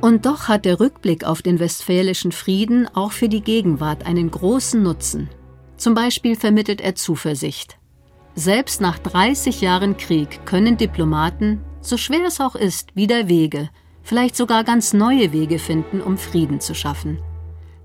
Und 0.00 0.24
doch 0.24 0.48
hat 0.48 0.64
der 0.64 0.80
Rückblick 0.80 1.24
auf 1.24 1.42
den 1.42 1.58
westfälischen 1.58 2.32
Frieden 2.32 2.88
auch 2.94 3.12
für 3.12 3.28
die 3.28 3.42
Gegenwart 3.42 4.06
einen 4.06 4.30
großen 4.30 4.82
Nutzen. 4.82 5.28
Zum 5.76 5.92
Beispiel 5.92 6.36
vermittelt 6.36 6.80
er 6.80 6.94
Zuversicht. 6.94 7.76
Selbst 8.34 8.80
nach 8.80 8.98
30 8.98 9.60
Jahren 9.60 9.98
Krieg 9.98 10.46
können 10.46 10.78
Diplomaten, 10.78 11.60
so 11.86 11.96
schwer 11.96 12.24
es 12.26 12.40
auch 12.40 12.54
ist, 12.54 12.94
wieder 12.94 13.28
Wege, 13.28 13.70
vielleicht 14.02 14.36
sogar 14.36 14.64
ganz 14.64 14.92
neue 14.92 15.32
Wege 15.32 15.58
finden, 15.58 16.00
um 16.00 16.18
Frieden 16.18 16.60
zu 16.60 16.74
schaffen. 16.74 17.18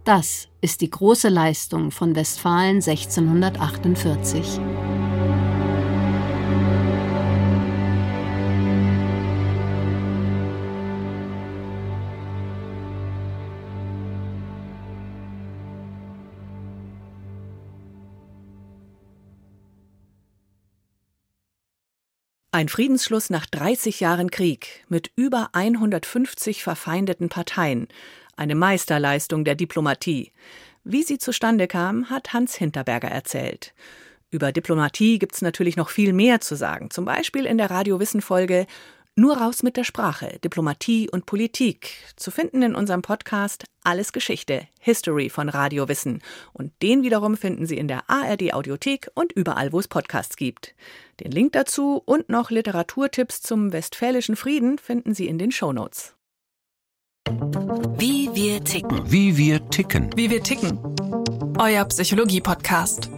Das 0.03 0.47
ist 0.61 0.81
die 0.81 0.89
große 0.89 1.29
Leistung 1.29 1.91
von 1.91 2.15
Westfalen 2.15 2.77
1648. 2.77 4.59
Ein 22.53 22.67
Friedensschluss 22.67 23.29
nach 23.29 23.45
30 23.45 24.01
Jahren 24.01 24.29
Krieg 24.29 24.83
mit 24.89 25.09
über 25.15 25.51
150 25.53 26.63
verfeindeten 26.63 27.29
Parteien. 27.29 27.87
Eine 28.35 28.55
Meisterleistung 28.55 29.45
der 29.45 29.55
Diplomatie. 29.55 30.33
Wie 30.83 31.01
sie 31.03 31.17
zustande 31.17 31.69
kam, 31.69 32.09
hat 32.09 32.33
Hans 32.33 32.55
Hinterberger 32.55 33.07
erzählt. 33.07 33.73
Über 34.31 34.51
Diplomatie 34.51 35.17
gibt's 35.17 35.41
natürlich 35.41 35.77
noch 35.77 35.87
viel 35.87 36.11
mehr 36.11 36.41
zu 36.41 36.55
sagen. 36.57 36.89
Zum 36.89 37.05
Beispiel 37.05 37.45
in 37.45 37.57
der 37.57 37.71
Radiowissen-Folge 37.71 38.67
nur 39.15 39.37
raus 39.37 39.61
mit 39.61 39.75
der 39.75 39.83
Sprache, 39.83 40.39
Diplomatie 40.43 41.09
und 41.09 41.25
Politik. 41.25 41.91
Zu 42.15 42.31
finden 42.31 42.61
in 42.61 42.75
unserem 42.75 43.01
Podcast 43.01 43.65
Alles 43.83 44.13
Geschichte, 44.13 44.67
History 44.79 45.29
von 45.29 45.49
Radio 45.49 45.89
Wissen. 45.89 46.21
Und 46.53 46.71
den 46.81 47.03
wiederum 47.03 47.35
finden 47.35 47.65
Sie 47.65 47.77
in 47.77 47.89
der 47.89 48.09
ARD 48.09 48.53
Audiothek 48.53 49.11
und 49.13 49.33
überall, 49.33 49.73
wo 49.73 49.79
es 49.79 49.89
Podcasts 49.89 50.37
gibt. 50.37 50.75
Den 51.19 51.31
Link 51.31 51.51
dazu 51.51 52.01
und 52.05 52.29
noch 52.29 52.51
Literaturtipps 52.51 53.41
zum 53.41 53.73
Westfälischen 53.73 54.37
Frieden 54.37 54.77
finden 54.77 55.13
Sie 55.13 55.27
in 55.27 55.37
den 55.37 55.51
Shownotes. 55.51 56.15
Wie 57.97 58.29
wir 58.33 58.63
ticken. 58.63 59.11
Wie 59.11 59.35
wir 59.35 59.69
ticken. 59.69 60.09
Wie 60.15 60.29
wir 60.29 60.41
ticken. 60.41 60.79
Euer 61.59 61.83
Psychologie-Podcast. 61.83 63.09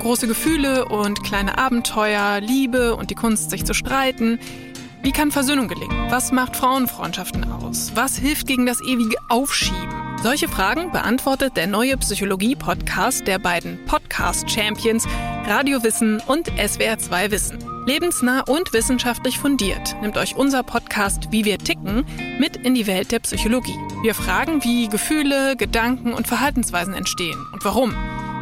Große 0.00 0.26
Gefühle 0.26 0.86
und 0.86 1.22
kleine 1.22 1.56
Abenteuer, 1.56 2.40
Liebe 2.40 2.96
und 2.96 3.10
die 3.10 3.14
Kunst, 3.14 3.50
sich 3.50 3.64
zu 3.64 3.74
streiten– 3.74 4.40
wie 5.06 5.12
kann 5.12 5.30
Versöhnung 5.30 5.68
gelingen? 5.68 6.10
Was 6.10 6.32
macht 6.32 6.56
Frauenfreundschaften 6.56 7.44
aus? 7.44 7.92
Was 7.94 8.16
hilft 8.16 8.48
gegen 8.48 8.66
das 8.66 8.80
ewige 8.80 9.16
Aufschieben? 9.28 9.94
Solche 10.20 10.48
Fragen 10.48 10.90
beantwortet 10.90 11.56
der 11.56 11.68
neue 11.68 11.96
Psychologie-Podcast 11.96 13.24
der 13.24 13.38
beiden 13.38 13.78
Podcast-Champions 13.86 15.06
Radio 15.46 15.84
Wissen 15.84 16.20
und 16.26 16.50
SWR2 16.50 17.30
Wissen. 17.30 17.58
Lebensnah 17.86 18.40
und 18.48 18.72
wissenschaftlich 18.72 19.38
fundiert 19.38 19.94
nimmt 20.02 20.18
euch 20.18 20.34
unser 20.34 20.64
Podcast 20.64 21.30
Wie 21.30 21.44
wir 21.44 21.58
ticken 21.58 22.04
mit 22.40 22.56
in 22.56 22.74
die 22.74 22.88
Welt 22.88 23.12
der 23.12 23.20
Psychologie. 23.20 23.78
Wir 24.02 24.16
fragen, 24.16 24.64
wie 24.64 24.88
Gefühle, 24.88 25.54
Gedanken 25.54 26.14
und 26.14 26.26
Verhaltensweisen 26.26 26.94
entstehen 26.94 27.46
und 27.52 27.64
warum. 27.64 27.94